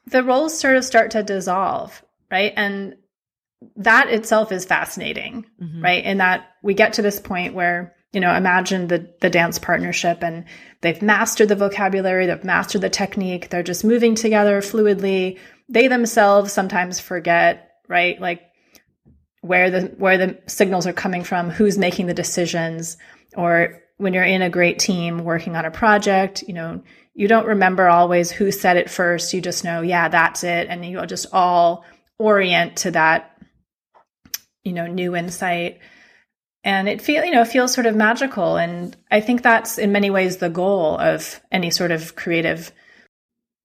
the 0.07 0.23
roles 0.23 0.57
sort 0.57 0.75
of 0.75 0.83
start 0.83 1.11
to 1.11 1.23
dissolve 1.23 2.03
right 2.31 2.53
and 2.55 2.95
that 3.77 4.09
itself 4.09 4.51
is 4.51 4.65
fascinating 4.65 5.45
mm-hmm. 5.61 5.83
right 5.83 6.03
in 6.03 6.17
that 6.17 6.47
we 6.63 6.73
get 6.73 6.93
to 6.93 7.01
this 7.01 7.19
point 7.19 7.53
where 7.53 7.95
you 8.15 8.21
know, 8.21 8.33
imagine 8.33 8.87
the 8.87 9.13
the 9.19 9.29
dance 9.29 9.59
partnership 9.59 10.23
and 10.23 10.45
they've 10.79 11.01
mastered 11.01 11.49
the 11.49 11.55
vocabulary, 11.57 12.27
they've 12.27 12.45
mastered 12.45 12.79
the 12.79 12.89
technique, 12.89 13.49
they're 13.49 13.61
just 13.61 13.83
moving 13.83 14.15
together 14.15 14.61
fluidly. 14.61 15.37
They 15.67 15.89
themselves 15.89 16.53
sometimes 16.53 16.97
forget, 16.97 17.71
right? 17.89 18.19
Like 18.19 18.41
where 19.41 19.69
the 19.69 19.81
where 19.97 20.17
the 20.17 20.39
signals 20.47 20.87
are 20.87 20.93
coming 20.93 21.25
from, 21.25 21.49
who's 21.49 21.77
making 21.77 22.07
the 22.07 22.13
decisions, 22.13 22.95
or 23.35 23.83
when 23.97 24.13
you're 24.13 24.23
in 24.23 24.41
a 24.41 24.49
great 24.49 24.79
team 24.79 25.19
working 25.25 25.57
on 25.57 25.65
a 25.65 25.71
project, 25.71 26.41
you 26.47 26.53
know, 26.53 26.83
you 27.13 27.27
don't 27.27 27.47
remember 27.47 27.89
always 27.89 28.31
who 28.31 28.49
said 28.49 28.77
it 28.77 28.89
first. 28.89 29.33
You 29.33 29.41
just 29.41 29.65
know, 29.65 29.81
yeah, 29.81 30.07
that's 30.07 30.45
it. 30.45 30.67
And 30.69 30.85
you'll 30.85 31.05
just 31.05 31.27
all 31.33 31.83
orient 32.17 32.77
to 32.77 32.91
that, 32.91 33.37
you 34.63 34.71
know, 34.71 34.87
new 34.87 35.17
insight 35.17 35.81
and 36.65 36.89
it 36.89 36.99
feel 37.01 37.23
you 37.23 37.31
know 37.31 37.45
feels 37.45 37.71
sort 37.71 37.85
of 37.85 37.95
magical. 37.95 38.57
And 38.57 38.97
i 39.11 39.21
think 39.21 39.41
that's 39.41 39.77
in 39.77 39.93
many 39.93 40.09
ways 40.09 40.37
the 40.37 40.49
goal 40.49 40.99
of 40.99 41.39
any 41.51 41.69
sort 41.69 41.91
of 41.91 42.15
creative 42.15 42.73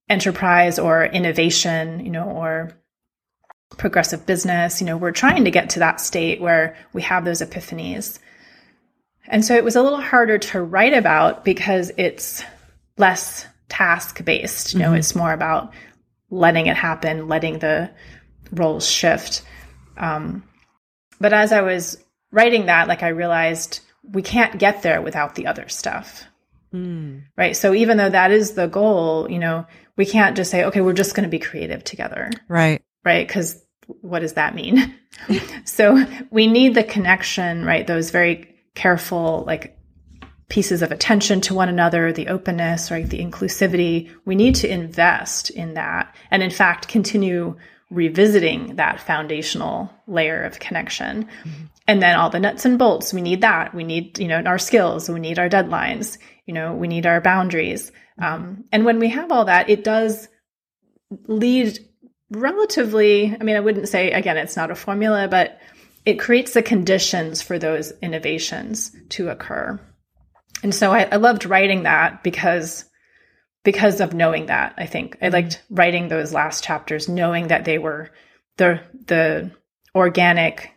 enterprise 0.08 0.78
or 0.78 1.04
innovation 1.04 2.04
you 2.04 2.10
know 2.10 2.28
or 2.28 2.72
progressive 3.70 4.26
business. 4.26 4.80
You 4.80 4.86
know 4.86 4.96
we're 4.96 5.10
trying 5.10 5.44
to 5.44 5.50
get 5.50 5.70
to 5.70 5.80
that 5.80 6.00
state 6.00 6.40
where 6.40 6.76
we 6.92 7.02
have 7.02 7.24
those 7.24 7.40
epiphanies. 7.40 8.20
And 9.26 9.44
so 9.44 9.54
it 9.54 9.64
was 9.64 9.76
a 9.76 9.82
little 9.82 10.00
harder 10.00 10.38
to 10.38 10.62
write 10.62 10.92
about 10.92 11.44
because 11.44 11.92
it's 11.96 12.42
less 12.98 13.46
task 13.68 14.24
based 14.24 14.74
you 14.74 14.80
know 14.80 14.88
mm-hmm. 14.88 14.96
it's 14.96 15.14
more 15.14 15.32
about 15.32 15.72
letting 16.28 16.66
it 16.66 16.76
happen 16.76 17.28
letting 17.28 17.60
the 17.60 17.90
roles 18.52 18.88
shift. 18.88 19.42
Um, 19.96 20.42
but 21.20 21.32
as 21.32 21.52
i 21.52 21.60
was 21.60 21.98
writing 22.30 22.66
that, 22.66 22.88
like 22.88 23.02
I 23.02 23.08
realized 23.08 23.80
we 24.02 24.22
can't 24.22 24.58
get 24.58 24.82
there 24.82 25.02
without 25.02 25.34
the 25.34 25.46
other 25.46 25.68
stuff. 25.68 26.24
Mm. 26.72 27.24
Right. 27.36 27.56
So 27.56 27.74
even 27.74 27.96
though 27.96 28.10
that 28.10 28.30
is 28.30 28.52
the 28.52 28.66
goal, 28.66 29.30
you 29.30 29.38
know, 29.38 29.66
we 29.96 30.06
can't 30.06 30.36
just 30.36 30.50
say, 30.50 30.64
okay, 30.64 30.80
we're 30.80 30.92
just 30.92 31.14
going 31.14 31.24
to 31.24 31.30
be 31.30 31.38
creative 31.38 31.84
together. 31.84 32.30
Right. 32.48 32.82
Right. 33.04 33.26
Because 33.26 33.62
what 34.00 34.20
does 34.20 34.34
that 34.34 34.54
mean? 34.54 34.94
so 35.64 36.04
we 36.30 36.46
need 36.46 36.74
the 36.74 36.84
connection, 36.84 37.64
right? 37.64 37.86
Those 37.86 38.10
very 38.10 38.54
careful, 38.74 39.44
like 39.46 39.76
pieces 40.48 40.82
of 40.82 40.92
attention 40.92 41.40
to 41.40 41.54
one 41.54 41.68
another, 41.68 42.12
the 42.12 42.28
openness, 42.28 42.90
right? 42.90 43.08
The 43.08 43.24
inclusivity. 43.24 44.10
We 44.24 44.34
need 44.34 44.56
to 44.56 44.68
invest 44.68 45.50
in 45.50 45.74
that. 45.74 46.14
And 46.30 46.42
in 46.42 46.50
fact, 46.50 46.88
continue 46.88 47.56
revisiting 47.90 48.76
that 48.76 49.00
foundational 49.00 49.90
layer 50.06 50.42
of 50.44 50.60
connection. 50.60 51.24
Mm-hmm. 51.24 51.64
And 51.88 52.02
then 52.02 52.16
all 52.16 52.30
the 52.30 52.38
nuts 52.38 52.64
and 52.64 52.78
bolts, 52.78 53.12
we 53.12 53.20
need 53.20 53.40
that. 53.40 53.74
We 53.74 53.82
need, 53.82 54.18
you 54.18 54.28
know, 54.28 54.42
our 54.42 54.58
skills, 54.58 55.08
we 55.08 55.18
need 55.18 55.38
our 55.40 55.48
deadlines, 55.48 56.18
you 56.46 56.54
know, 56.54 56.72
we 56.74 56.86
need 56.86 57.04
our 57.04 57.20
boundaries. 57.20 57.90
Um, 58.22 58.64
and 58.70 58.84
when 58.84 59.00
we 59.00 59.08
have 59.08 59.32
all 59.32 59.46
that, 59.46 59.68
it 59.68 59.82
does 59.82 60.28
lead 61.26 61.78
relatively, 62.30 63.36
I 63.38 63.42
mean, 63.42 63.56
I 63.56 63.60
wouldn't 63.60 63.88
say, 63.88 64.12
again, 64.12 64.36
it's 64.36 64.56
not 64.56 64.70
a 64.70 64.76
formula, 64.76 65.26
but 65.26 65.58
it 66.04 66.20
creates 66.20 66.52
the 66.52 66.62
conditions 66.62 67.42
for 67.42 67.58
those 67.58 67.92
innovations 68.02 68.94
to 69.10 69.28
occur. 69.28 69.80
And 70.62 70.74
so 70.74 70.92
I, 70.92 71.08
I 71.10 71.16
loved 71.16 71.46
writing 71.46 71.82
that 71.84 72.22
because 72.22 72.84
because 73.62 74.00
of 74.00 74.14
knowing 74.14 74.46
that 74.46 74.74
i 74.76 74.86
think. 74.86 75.16
I 75.20 75.26
mm-hmm. 75.26 75.34
liked 75.34 75.62
writing 75.70 76.08
those 76.08 76.32
last 76.32 76.64
chapters 76.64 77.08
knowing 77.08 77.48
that 77.48 77.64
they 77.64 77.78
were 77.78 78.10
the 78.56 78.80
the 79.06 79.50
organic 79.94 80.72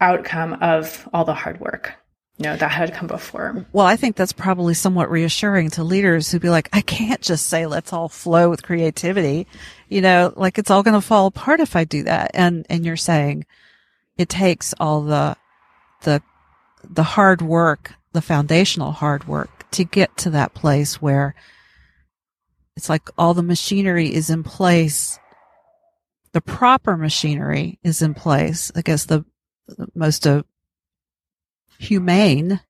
outcome 0.00 0.54
of 0.54 1.08
all 1.12 1.24
the 1.24 1.34
hard 1.34 1.60
work 1.60 1.94
you 2.38 2.44
know 2.44 2.56
that 2.56 2.70
had 2.70 2.92
come 2.92 3.06
before. 3.06 3.64
Well 3.72 3.86
i 3.86 3.96
think 3.96 4.16
that's 4.16 4.32
probably 4.32 4.74
somewhat 4.74 5.10
reassuring 5.10 5.70
to 5.70 5.84
leaders 5.84 6.30
who'd 6.30 6.42
be 6.42 6.50
like 6.50 6.68
i 6.72 6.80
can't 6.82 7.20
just 7.20 7.46
say 7.46 7.66
let's 7.66 7.92
all 7.92 8.08
flow 8.08 8.50
with 8.50 8.62
creativity. 8.62 9.46
You 9.88 10.02
know 10.02 10.32
like 10.36 10.58
it's 10.58 10.70
all 10.70 10.82
going 10.82 10.94
to 10.94 11.00
fall 11.00 11.26
apart 11.26 11.60
if 11.60 11.76
i 11.76 11.84
do 11.84 12.02
that. 12.04 12.32
And 12.34 12.66
and 12.68 12.84
you're 12.84 12.96
saying 12.96 13.46
it 14.18 14.28
takes 14.28 14.74
all 14.78 15.02
the 15.02 15.36
the 16.02 16.22
the 16.84 17.02
hard 17.02 17.40
work 17.40 17.94
the 18.12 18.22
foundational 18.22 18.92
hard 18.92 19.26
work 19.26 19.55
to 19.72 19.84
get 19.84 20.16
to 20.18 20.30
that 20.30 20.54
place 20.54 21.00
where 21.00 21.34
it's 22.76 22.88
like 22.88 23.08
all 23.16 23.34
the 23.34 23.42
machinery 23.42 24.12
is 24.12 24.30
in 24.30 24.42
place. 24.42 25.18
The 26.32 26.40
proper 26.40 26.96
machinery 26.96 27.78
is 27.82 28.02
in 28.02 28.14
place. 28.14 28.70
I 28.76 28.82
guess 28.82 29.06
the, 29.06 29.24
the 29.66 29.88
most 29.94 30.26
uh, 30.26 30.42
humane 31.78 32.60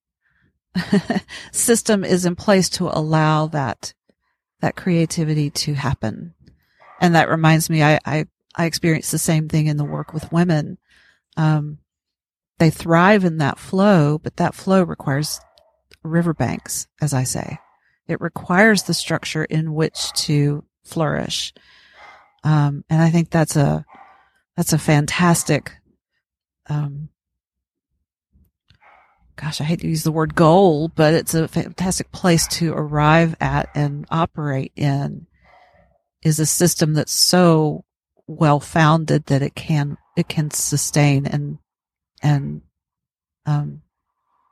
system 1.52 2.04
is 2.04 2.24
in 2.24 2.36
place 2.36 2.68
to 2.70 2.88
allow 2.88 3.46
that 3.48 3.92
that 4.60 4.76
creativity 4.76 5.50
to 5.50 5.74
happen. 5.74 6.34
And 7.00 7.14
that 7.14 7.28
reminds 7.28 7.68
me, 7.68 7.82
I 7.82 7.98
I, 8.04 8.26
I 8.54 8.66
experienced 8.66 9.10
the 9.10 9.18
same 9.18 9.48
thing 9.48 9.66
in 9.66 9.76
the 9.76 9.84
work 9.84 10.14
with 10.14 10.32
women. 10.32 10.78
Um, 11.36 11.78
they 12.58 12.70
thrive 12.70 13.24
in 13.24 13.38
that 13.38 13.58
flow, 13.58 14.18
but 14.18 14.36
that 14.36 14.54
flow 14.54 14.82
requires 14.82 15.40
riverbanks, 16.02 16.86
as 17.00 17.12
I 17.12 17.24
say. 17.24 17.58
It 18.08 18.20
requires 18.20 18.84
the 18.84 18.94
structure 18.94 19.44
in 19.44 19.74
which 19.74 20.12
to 20.12 20.64
flourish. 20.84 21.52
Um, 22.44 22.84
and 22.88 23.02
I 23.02 23.10
think 23.10 23.30
that's 23.30 23.56
a, 23.56 23.84
that's 24.56 24.72
a 24.72 24.78
fantastic, 24.78 25.72
um, 26.68 27.08
gosh, 29.34 29.60
I 29.60 29.64
hate 29.64 29.80
to 29.80 29.88
use 29.88 30.04
the 30.04 30.12
word 30.12 30.34
goal, 30.34 30.88
but 30.88 31.14
it's 31.14 31.34
a 31.34 31.48
fantastic 31.48 32.12
place 32.12 32.46
to 32.48 32.72
arrive 32.72 33.36
at 33.40 33.68
and 33.74 34.06
operate 34.10 34.72
in 34.76 35.26
is 36.22 36.38
a 36.40 36.46
system 36.46 36.94
that's 36.94 37.12
so 37.12 37.84
well 38.26 38.60
founded 38.60 39.26
that 39.26 39.42
it 39.42 39.54
can, 39.54 39.98
it 40.16 40.28
can 40.28 40.50
sustain 40.50 41.26
and, 41.26 41.58
and, 42.22 42.62
um, 43.44 43.82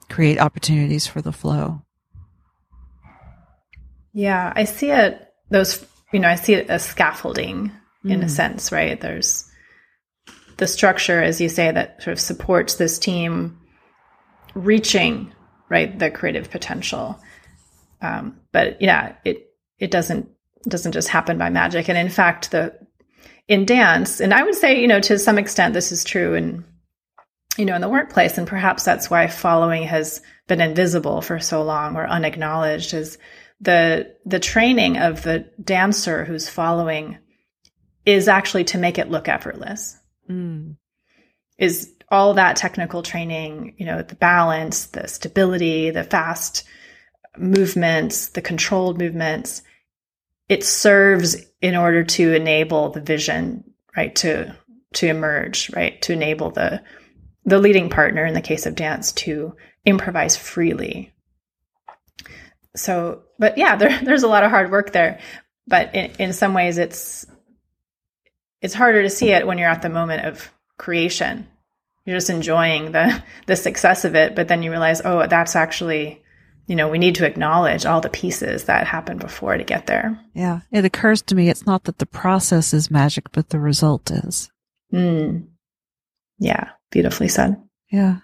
create 0.09 0.39
opportunities 0.39 1.07
for 1.07 1.23
the 1.23 1.33
flow. 1.33 1.83
Yeah, 4.13 4.53
I 4.55 4.65
see 4.65 4.91
it, 4.91 5.29
those, 5.51 5.85
you 6.13 6.21
know, 6.21 6.29
I 6.29 6.37
see 6.37 6.55
it 6.55 6.71
as 6.71 6.85
scaffolding 6.85 7.73
mm. 8.05 8.11
in 8.11 8.23
a 8.23 8.27
mm. 8.27 8.31
sense, 8.31 8.71
right? 8.71 9.01
There's 9.01 9.51
the 10.57 10.67
structure, 10.67 11.21
as 11.21 11.41
you 11.41 11.49
say, 11.49 11.71
that 11.71 12.03
sort 12.03 12.13
of 12.13 12.21
supports 12.21 12.77
this 12.77 12.99
team 12.99 13.59
reaching 14.55 15.33
right 15.69 15.99
the 15.99 16.11
creative 16.11 16.51
potential 16.51 17.21
um, 18.01 18.41
but 18.53 18.81
yeah 18.81 19.17
it 19.25 19.51
it 19.79 19.91
doesn't 19.91 20.29
doesn't 20.69 20.93
just 20.93 21.09
happen 21.09 21.37
by 21.37 21.51
magic 21.51 21.89
and 21.89 21.99
in 21.99 22.09
fact 22.09 22.51
the 22.51 22.75
in 23.49 23.67
dance 23.67 24.21
and 24.21 24.33
i 24.33 24.43
would 24.43 24.55
say 24.55 24.81
you 24.81 24.89
know 24.89 25.01
to 25.01 25.19
some 25.19 25.39
extent 25.39 25.75
this 25.75 25.93
is 25.93 26.05
true 26.05 26.35
in 26.35 26.65
you 27.57 27.65
know 27.65 27.75
in 27.75 27.81
the 27.81 27.89
workplace 27.89 28.39
and 28.39 28.47
perhaps 28.47 28.85
that's 28.85 29.11
why 29.11 29.27
following 29.27 29.85
has 29.85 30.21
been 30.49 30.61
invisible 30.61 31.21
for 31.21 31.39
so 31.39 31.63
long 31.63 31.97
or 31.97 32.07
unacknowledged 32.07 32.95
is 32.95 33.19
the 33.61 34.15
the 34.27 34.41
training 34.41 34.99
of 34.99 35.23
the 35.23 35.51
dancer 35.63 36.25
who's 36.25 36.49
following 36.49 37.19
is 38.05 38.29
actually 38.29 38.65
to 38.65 38.79
make 38.79 38.99
it 38.99 39.11
look 39.11 39.29
effortless 39.29 39.97
mm. 40.29 40.77
is 41.59 41.95
all 42.11 42.35
that 42.35 42.57
technical 42.57 43.03
training, 43.03 43.75
you 43.79 43.87
know, 43.87 44.03
the 44.03 44.15
balance, 44.15 44.87
the 44.87 45.09
stability, 45.09 45.91
the 45.91 46.05
fast 46.05 46.65
movements, 47.37 48.29
the 48.29 48.43
controlled 48.43 48.99
movements, 48.99 49.63
it 50.49 50.63
serves 50.63 51.37
in 51.61 51.75
order 51.75 52.05
to 52.05 52.35
enable 52.35 52.91
the 52.91 53.01
vision, 53.01 53.65
right, 53.97 54.15
to 54.17 54.55
to 54.95 55.09
emerge, 55.09 55.71
right, 55.75 56.01
to 56.03 56.13
enable 56.13 56.51
the 56.51 56.81
the 57.45 57.59
leading 57.59 57.91
partner 57.91 58.25
in 58.25 58.35
the 58.35 58.41
case 58.41 58.67
of 58.67 58.75
dance 58.75 59.13
to 59.13 59.55
improvise 59.85 60.37
freely. 60.37 61.13
So, 62.77 63.23
but 63.39 63.59
yeah, 63.59 63.77
there, 63.77 64.01
there's 64.05 64.23
a 64.23 64.29
lot 64.29 64.45
of 64.45 64.51
hard 64.51 64.71
work 64.71 64.93
there, 64.93 65.21
but 65.67 65.95
in, 65.95 66.11
in 66.19 66.33
some 66.33 66.55
ways 66.55 66.79
it's 66.79 67.27
it's 68.61 68.75
harder 68.75 69.03
to 69.03 69.11
see 69.11 69.31
it 69.31 69.47
when 69.47 69.59
you're 69.59 69.69
at 69.69 69.83
the 69.83 69.91
moment 69.91 70.25
of 70.25 70.51
creation. 70.79 71.47
You're 72.07 72.17
just 72.17 72.31
enjoying 72.31 72.93
the 72.93 73.23
the 73.47 73.57
success 73.57 74.05
of 74.05 74.15
it 74.15 74.35
but 74.35 74.49
then 74.49 74.63
you 74.63 74.71
realize 74.71 75.03
oh 75.05 75.27
that's 75.27 75.57
actually 75.57 76.23
you 76.67 76.77
know 76.77 76.89
we 76.89 76.99
need 76.99 77.17
to 77.17 77.27
acknowledge 77.27 77.85
all 77.85 78.01
the 78.01 78.09
pieces 78.09 78.65
that 78.65 78.87
happened 78.87 79.21
before 79.21 79.57
to 79.57 79.65
get 79.65 79.87
there. 79.87 80.19
Yeah. 80.35 80.61
It 80.71 80.85
occurs 80.85 81.23
to 81.23 81.35
me 81.35 81.49
it's 81.49 81.67
not 81.67 81.85
that 81.85 81.99
the 81.99 82.07
process 82.07 82.75
is 82.75 82.91
magic 82.91 83.33
but 83.33 83.51
the 83.51 83.61
result 83.61 84.11
is. 84.11 84.51
Mm. 84.93 85.49
yeah 86.39 86.71
beautifully 86.95 87.29
said 87.29 87.57
yeah 87.91 88.17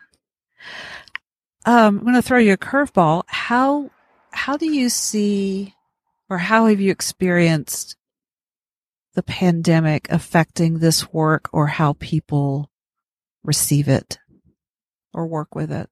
um, 1.66 1.98
i'm 1.98 2.00
going 2.00 2.14
to 2.14 2.22
throw 2.22 2.38
you 2.38 2.54
a 2.54 2.56
curveball 2.56 3.22
how 3.26 3.90
how 4.32 4.56
do 4.56 4.66
you 4.66 4.88
see 4.88 5.74
or 6.30 6.38
how 6.38 6.66
have 6.66 6.80
you 6.80 6.90
experienced 6.90 7.96
the 9.14 9.22
pandemic 9.22 10.08
affecting 10.10 10.78
this 10.78 11.12
work 11.12 11.48
or 11.52 11.66
how 11.66 11.94
people 11.94 12.70
receive 13.42 13.88
it 13.88 14.18
or 15.12 15.26
work 15.26 15.54
with 15.54 15.72
it. 15.72 15.88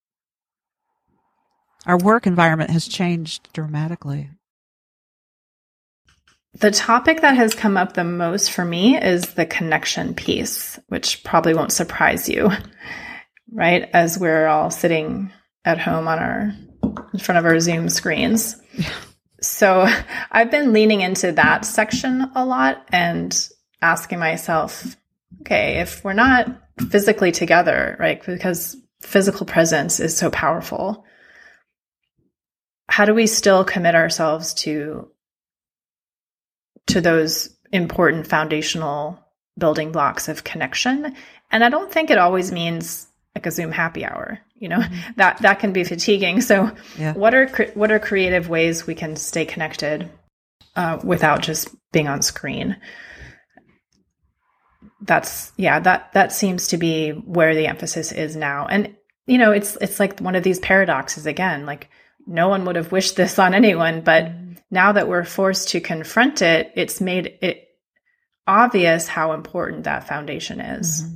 Our 1.86 1.98
work 1.98 2.26
environment 2.26 2.70
has 2.70 2.86
changed 2.86 3.52
dramatically. 3.52 4.30
The 6.60 6.70
topic 6.72 7.20
that 7.20 7.36
has 7.36 7.54
come 7.54 7.76
up 7.76 7.92
the 7.92 8.04
most 8.04 8.50
for 8.50 8.64
me 8.64 9.00
is 9.00 9.34
the 9.34 9.46
connection 9.46 10.14
piece, 10.14 10.78
which 10.88 11.22
probably 11.22 11.54
won't 11.54 11.72
surprise 11.72 12.28
you, 12.28 12.50
right? 13.52 13.88
As 13.92 14.18
we're 14.18 14.48
all 14.48 14.70
sitting 14.70 15.32
at 15.64 15.78
home 15.78 16.08
on 16.08 16.18
our 16.18 16.54
in 17.12 17.18
front 17.20 17.38
of 17.38 17.44
our 17.44 17.60
Zoom 17.60 17.88
screens. 17.88 18.56
So 19.40 19.86
I've 20.32 20.50
been 20.50 20.72
leaning 20.72 21.00
into 21.00 21.32
that 21.32 21.64
section 21.64 22.28
a 22.34 22.44
lot 22.44 22.84
and 22.90 23.48
asking 23.80 24.18
myself, 24.18 24.96
okay, 25.42 25.78
if 25.78 26.02
we're 26.02 26.12
not 26.12 26.48
physically 26.90 27.30
together, 27.30 27.96
right? 28.00 28.24
Because 28.24 28.76
physical 29.00 29.46
presence 29.46 30.00
is 30.00 30.16
so 30.16 30.30
powerful. 30.30 31.04
How 32.88 33.04
do 33.04 33.14
we 33.14 33.28
still 33.28 33.64
commit 33.64 33.94
ourselves 33.94 34.54
to 34.54 35.08
to 36.88 37.00
those 37.00 37.54
important 37.72 38.26
foundational 38.26 39.18
building 39.56 39.92
blocks 39.92 40.28
of 40.28 40.44
connection? 40.44 41.14
And 41.50 41.64
I 41.64 41.68
don't 41.68 41.90
think 41.90 42.10
it 42.10 42.18
always 42.18 42.52
means 42.52 43.06
like 43.34 43.46
a 43.46 43.50
Zoom 43.50 43.72
happy 43.72 44.04
hour. 44.04 44.38
You 44.56 44.68
know, 44.68 44.78
mm-hmm. 44.78 45.12
that 45.16 45.40
that 45.42 45.60
can 45.60 45.72
be 45.72 45.84
fatiguing. 45.84 46.40
So, 46.40 46.72
yeah. 46.98 47.14
what 47.14 47.34
are 47.34 47.46
what 47.74 47.92
are 47.92 48.00
creative 48.00 48.48
ways 48.48 48.86
we 48.86 48.96
can 48.96 49.14
stay 49.14 49.44
connected 49.44 50.10
uh, 50.74 50.98
without 51.04 51.42
just 51.42 51.68
being 51.92 52.08
on 52.08 52.22
screen? 52.22 52.76
that's 55.00 55.52
yeah 55.56 55.78
that 55.80 56.12
that 56.12 56.32
seems 56.32 56.68
to 56.68 56.76
be 56.76 57.10
where 57.10 57.54
the 57.54 57.66
emphasis 57.66 58.10
is 58.10 58.34
now 58.34 58.66
and 58.66 58.94
you 59.26 59.38
know 59.38 59.52
it's 59.52 59.76
it's 59.80 60.00
like 60.00 60.18
one 60.20 60.34
of 60.34 60.42
these 60.42 60.58
paradoxes 60.58 61.26
again 61.26 61.66
like 61.66 61.88
no 62.26 62.48
one 62.48 62.64
would 62.64 62.76
have 62.76 62.92
wished 62.92 63.16
this 63.16 63.38
on 63.38 63.54
anyone 63.54 64.00
but 64.00 64.24
mm-hmm. 64.24 64.47
Now 64.70 64.92
that 64.92 65.08
we're 65.08 65.24
forced 65.24 65.70
to 65.70 65.80
confront 65.80 66.42
it 66.42 66.72
it's 66.76 67.00
made 67.00 67.38
it 67.40 67.68
obvious 68.46 69.06
how 69.06 69.32
important 69.32 69.84
that 69.84 70.06
foundation 70.06 70.60
is 70.60 71.02
mm-hmm. 71.04 71.14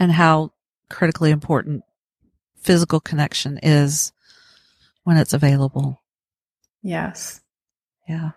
and 0.00 0.12
how 0.12 0.52
critically 0.90 1.30
important 1.30 1.82
physical 2.60 3.00
connection 3.00 3.58
is 3.62 4.12
when 5.04 5.16
it's 5.16 5.32
available 5.32 6.00
yes 6.82 7.40
yeah 8.08 8.30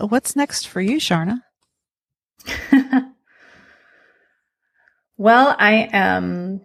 What's 0.00 0.34
next 0.34 0.66
for 0.66 0.80
you, 0.80 0.96
Sharna? 0.96 1.42
well, 5.18 5.54
I 5.58 5.90
am 5.92 6.62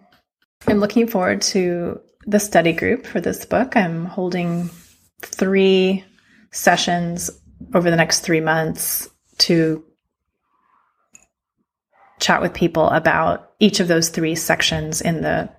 I'm 0.68 0.80
looking 0.80 1.08
forward 1.08 1.42
to 1.42 2.00
the 2.28 2.40
study 2.40 2.74
group 2.74 3.06
for 3.06 3.22
this 3.22 3.46
book. 3.46 3.76
I'm 3.76 4.06
holding 4.06 4.70
three 5.22 6.04
sessions 6.52 7.30
over 7.74 7.90
the 7.90 7.96
next 7.96 8.22
three 8.22 8.42
months 8.42 9.10
to 9.38 9.84
chat 12.20 12.42
with 12.42 12.54
people 12.54 12.90
about 12.90 13.52
each 13.60 13.80
of 13.80 13.88
those 13.88 14.10
three 14.10 14.36
sections 14.36 15.02
in 15.02 15.22
the 15.22 15.50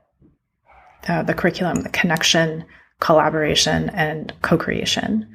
uh, 1.08 1.22
the 1.22 1.34
curriculum: 1.34 1.82
the 1.82 1.88
connection, 1.90 2.64
collaboration, 3.00 3.90
and 3.90 4.32
co-creation. 4.42 5.32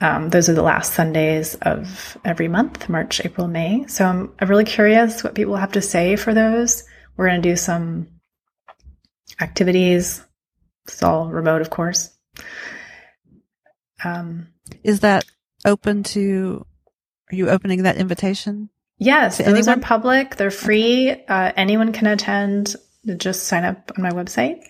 Um, 0.00 0.30
those 0.30 0.48
are 0.48 0.54
the 0.54 0.62
last 0.62 0.94
Sundays 0.94 1.54
of 1.56 2.18
every 2.24 2.48
month, 2.48 2.88
March, 2.88 3.24
April, 3.24 3.46
May. 3.46 3.86
So 3.86 4.04
I'm, 4.04 4.32
I'm 4.38 4.48
really 4.48 4.64
curious 4.64 5.22
what 5.22 5.34
people 5.34 5.56
have 5.56 5.72
to 5.72 5.82
say 5.82 6.16
for 6.16 6.34
those. 6.34 6.84
We're 7.16 7.28
going 7.28 7.40
to 7.40 7.48
do 7.48 7.56
some 7.56 8.08
activities. 9.40 10.24
It's 10.86 11.02
all 11.02 11.28
remote, 11.30 11.60
of 11.60 11.70
course. 11.70 12.10
Um, 14.04 14.48
Is 14.82 15.00
that 15.00 15.24
open 15.64 16.02
to? 16.04 16.66
Are 17.32 17.36
you 17.36 17.48
opening 17.48 17.84
that 17.84 17.96
invitation? 17.96 18.68
Yes, 18.98 19.38
those 19.38 19.48
anyone? 19.48 19.78
are 19.78 19.82
public. 19.82 20.36
They're 20.36 20.50
free. 20.50 21.10
Uh, 21.10 21.52
anyone 21.56 21.92
can 21.92 22.06
attend. 22.06 22.76
Just 23.16 23.44
sign 23.44 23.64
up 23.64 23.92
on 23.96 24.02
my 24.02 24.10
website, 24.10 24.62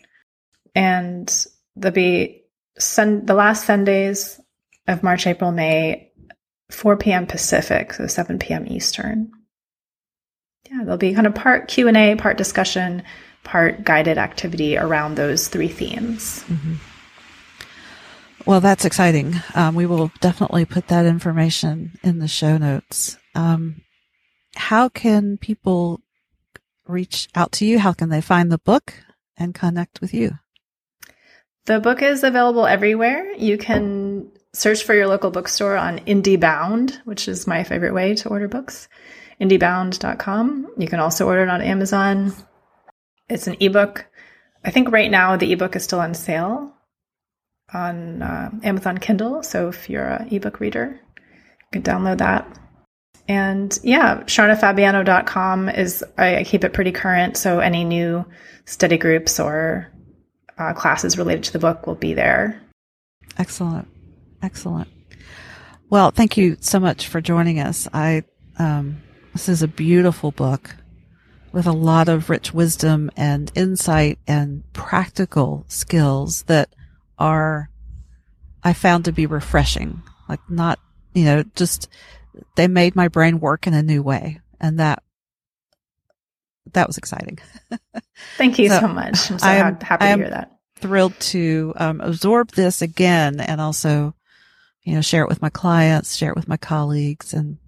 and 0.75 1.33
there'll 1.77 1.95
be 1.95 2.43
sun- 2.79 3.27
the 3.27 3.35
last 3.35 3.65
Sundays 3.65 4.41
of 4.89 5.03
March, 5.03 5.27
April, 5.27 5.53
May, 5.53 6.11
4 6.71 6.97
p.m. 6.97 7.27
Pacific, 7.27 7.93
so 7.93 8.07
7 8.07 8.39
p.m. 8.39 8.67
Eastern. 8.67 9.31
Yeah, 10.71 10.81
there'll 10.83 10.97
be 10.99 11.15
kind 11.15 11.27
of 11.27 11.35
part 11.35 11.69
Q&A, 11.69 12.17
part 12.17 12.37
discussion, 12.39 13.03
part 13.45 13.85
guided 13.85 14.19
activity 14.19 14.77
around 14.77 15.17
those 15.17 15.49
three 15.49 15.69
themes. 15.69 16.43
Mm-hmm. 16.49 16.75
Well, 18.47 18.61
that's 18.61 18.85
exciting. 18.85 19.37
Um, 19.55 19.75
we 19.75 19.87
will 19.87 20.11
definitely 20.21 20.65
put 20.65 20.89
that 20.89 21.07
information 21.07 21.99
in 22.03 22.19
the 22.19 22.29
show 22.29 22.59
notes. 22.59 23.17
Um, 23.35 23.83
how 24.55 24.89
can 24.89 25.39
people 25.39 26.01
reach 26.87 27.29
out 27.35 27.53
to 27.53 27.67
you? 27.67 27.79
How 27.79 27.93
can 27.93 28.11
they 28.11 28.21
find 28.21 28.53
the 28.53 28.59
book 28.59 28.95
and 29.37 29.55
connect 29.55 30.01
with 30.01 30.13
you? 30.13 30.39
The 31.65 31.81
book 31.81 32.03
is 32.03 32.23
available 32.23 32.67
everywhere. 32.67 33.33
You 33.33 33.57
can 33.57 34.31
search 34.53 34.85
for 34.85 34.95
your 34.95 35.07
local 35.07 35.31
bookstore 35.31 35.77
on 35.77 36.01
IndieBound, 36.01 36.99
which 37.05 37.27
is 37.27 37.47
my 37.47 37.65
favorite 37.65 37.95
way 37.95 38.15
to 38.17 38.29
order 38.29 38.49
books. 38.49 38.89
IndieBound.com. 39.41 40.75
You 40.77 40.89
can 40.89 41.01
also 41.01 41.27
order 41.27 41.43
it 41.43 41.49
on 41.49 41.63
Amazon. 41.63 42.35
It's 43.29 43.47
an 43.47 43.57
ebook. 43.61 44.07
I 44.65 44.71
think 44.71 44.91
right 44.91 45.11
now 45.11 45.37
the 45.37 45.53
ebook 45.53 45.77
is 45.77 45.85
still 45.85 46.01
on 46.01 46.15
sale 46.15 46.75
on 47.73 48.23
uh, 48.23 48.51
Amazon 48.63 48.99
Kindle. 48.99 49.43
So 49.43 49.69
if 49.69 49.89
you're 49.89 50.07
an 50.07 50.33
ebook 50.33 50.61
reader, 50.61 51.01
you 51.17 51.81
can 51.81 51.83
download 51.83 52.19
that. 52.19 52.47
And 53.27 53.77
yeah, 53.83 54.23
sharnafabiano.com 54.25 55.71
is, 55.71 56.05
I, 56.19 56.37
I 56.39 56.45
keep 56.45 56.65
it 56.65 56.75
pretty 56.75 56.93
current. 56.93 57.37
So 57.37 57.61
any 57.61 57.85
new 57.85 58.25
study 58.67 58.99
groups 58.99 59.41
or 59.41 59.91
uh, 60.59 60.75
classes 60.75 61.17
related 61.17 61.45
to 61.45 61.53
the 61.53 61.59
book 61.59 61.87
will 61.87 61.95
be 61.95 62.15
there. 62.15 62.61
Excellent. 63.39 63.89
Excellent. 64.43 64.89
Well, 65.89 66.11
thank 66.11 66.37
you 66.37 66.57
so 66.61 66.79
much 66.79 67.09
for 67.09 67.21
joining 67.21 67.61
us. 67.61 67.89
I, 67.93 68.25
um, 68.59 69.03
this 69.33 69.49
is 69.49 69.63
a 69.63 69.69
beautiful 69.69 70.31
book 70.31 70.77
with 71.55 71.67
a 71.67 71.73
lot 71.73 72.09
of 72.09 72.29
rich 72.29 72.53
wisdom 72.53 73.11
and 73.17 73.51
insight 73.55 74.19
and 74.27 74.65
practical 74.73 75.65
skills 75.69 76.43
that 76.43 76.75
are, 77.19 77.71
I 78.63 78.73
found 78.73 79.05
to 79.05 79.13
be 79.13 79.27
refreshing. 79.27 80.03
Like 80.29 80.41
not, 80.51 80.81
you 81.15 81.25
know, 81.25 81.45
just, 81.55 81.89
they 82.57 82.67
made 82.67 82.97
my 82.97 83.09
brain 83.09 83.41
work 83.41 83.67
in 83.67 83.75
a 83.75 83.83
new 83.83 84.03
way. 84.03 84.41
And 84.61 84.81
that, 84.81 85.03
that 86.73 86.89
was 86.89 86.99
exciting. 86.99 87.39
Thank 88.37 88.59
you 88.59 88.69
so, 88.69 88.81
so 88.81 88.89
much. 88.89 89.31
I'm 89.31 89.39
so 89.39 89.47
am, 89.47 89.81
happy 89.81 90.07
to 90.07 90.17
hear 90.17 90.31
that. 90.31 90.59
Thrilled 90.77 91.19
to 91.21 91.73
um, 91.77 92.01
absorb 92.01 92.51
this 92.51 92.83
again 92.83 93.39
and 93.41 93.61
also 93.61 94.15
you 94.85 94.95
know, 94.95 95.01
share 95.01 95.23
it 95.23 95.29
with 95.29 95.41
my 95.41 95.49
clients, 95.49 96.15
share 96.15 96.31
it 96.31 96.37
with 96.37 96.47
my 96.47 96.59
colleagues. 96.59 97.33
And 97.33 97.59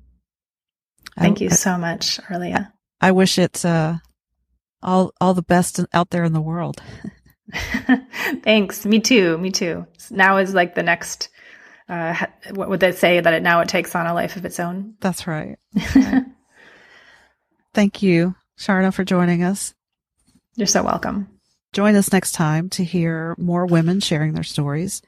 thank 1.18 1.40
I, 1.40 1.44
you 1.44 1.50
so 1.50 1.78
much, 1.78 2.20
Arlia. 2.30 2.72
I, 3.00 3.12
wish 3.12 3.38
it's, 3.38 3.64
uh, 3.64 3.98
all, 4.82 5.12
all 5.20 5.34
the 5.34 5.42
best 5.42 5.80
out 5.92 6.10
there 6.10 6.24
in 6.24 6.32
the 6.32 6.40
world. 6.40 6.82
Thanks. 8.42 8.84
Me 8.84 9.00
too. 9.00 9.38
Me 9.38 9.50
too. 9.50 9.86
Now 10.10 10.38
is 10.38 10.54
like 10.54 10.74
the 10.74 10.82
next, 10.82 11.28
uh, 11.88 12.26
what 12.54 12.68
would 12.68 12.80
they 12.80 12.92
say 12.92 13.20
that 13.20 13.34
it 13.34 13.42
now 13.42 13.60
it 13.60 13.68
takes 13.68 13.94
on 13.94 14.06
a 14.06 14.14
life 14.14 14.36
of 14.36 14.44
its 14.44 14.60
own? 14.60 14.94
That's 15.00 15.26
right. 15.26 15.56
Thank 17.74 18.02
you, 18.02 18.34
Sharna, 18.58 18.92
for 18.92 19.04
joining 19.04 19.42
us. 19.42 19.74
You're 20.56 20.66
so 20.66 20.82
welcome. 20.82 21.28
Join 21.72 21.94
us 21.94 22.12
next 22.12 22.32
time 22.32 22.70
to 22.70 22.84
hear 22.84 23.34
more 23.38 23.66
women 23.66 24.00
sharing 24.00 24.32
their 24.32 24.42
stories 24.42 25.02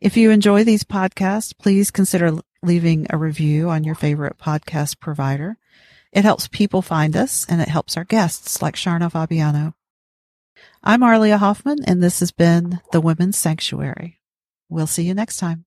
if 0.00 0.16
you 0.16 0.30
enjoy 0.30 0.64
these 0.64 0.82
podcasts, 0.82 1.56
please 1.56 1.90
consider 1.90 2.38
leaving 2.62 3.06
a 3.10 3.18
review 3.18 3.68
on 3.68 3.84
your 3.84 3.94
favorite 3.94 4.38
podcast 4.38 4.98
provider. 4.98 5.58
It 6.12 6.24
helps 6.24 6.48
people 6.48 6.82
find 6.82 7.16
us 7.16 7.46
and 7.48 7.60
it 7.60 7.68
helps 7.68 7.96
our 7.96 8.04
guests 8.04 8.60
like 8.60 8.74
Sharna 8.74 9.10
Fabiano. 9.10 9.74
I'm 10.82 11.02
Arlia 11.02 11.38
Hoffman 11.38 11.78
and 11.84 12.02
this 12.02 12.20
has 12.20 12.32
been 12.32 12.80
The 12.92 13.00
Women's 13.00 13.38
Sanctuary. 13.38 14.20
We'll 14.68 14.88
see 14.88 15.04
you 15.04 15.14
next 15.14 15.36
time. 15.36 15.66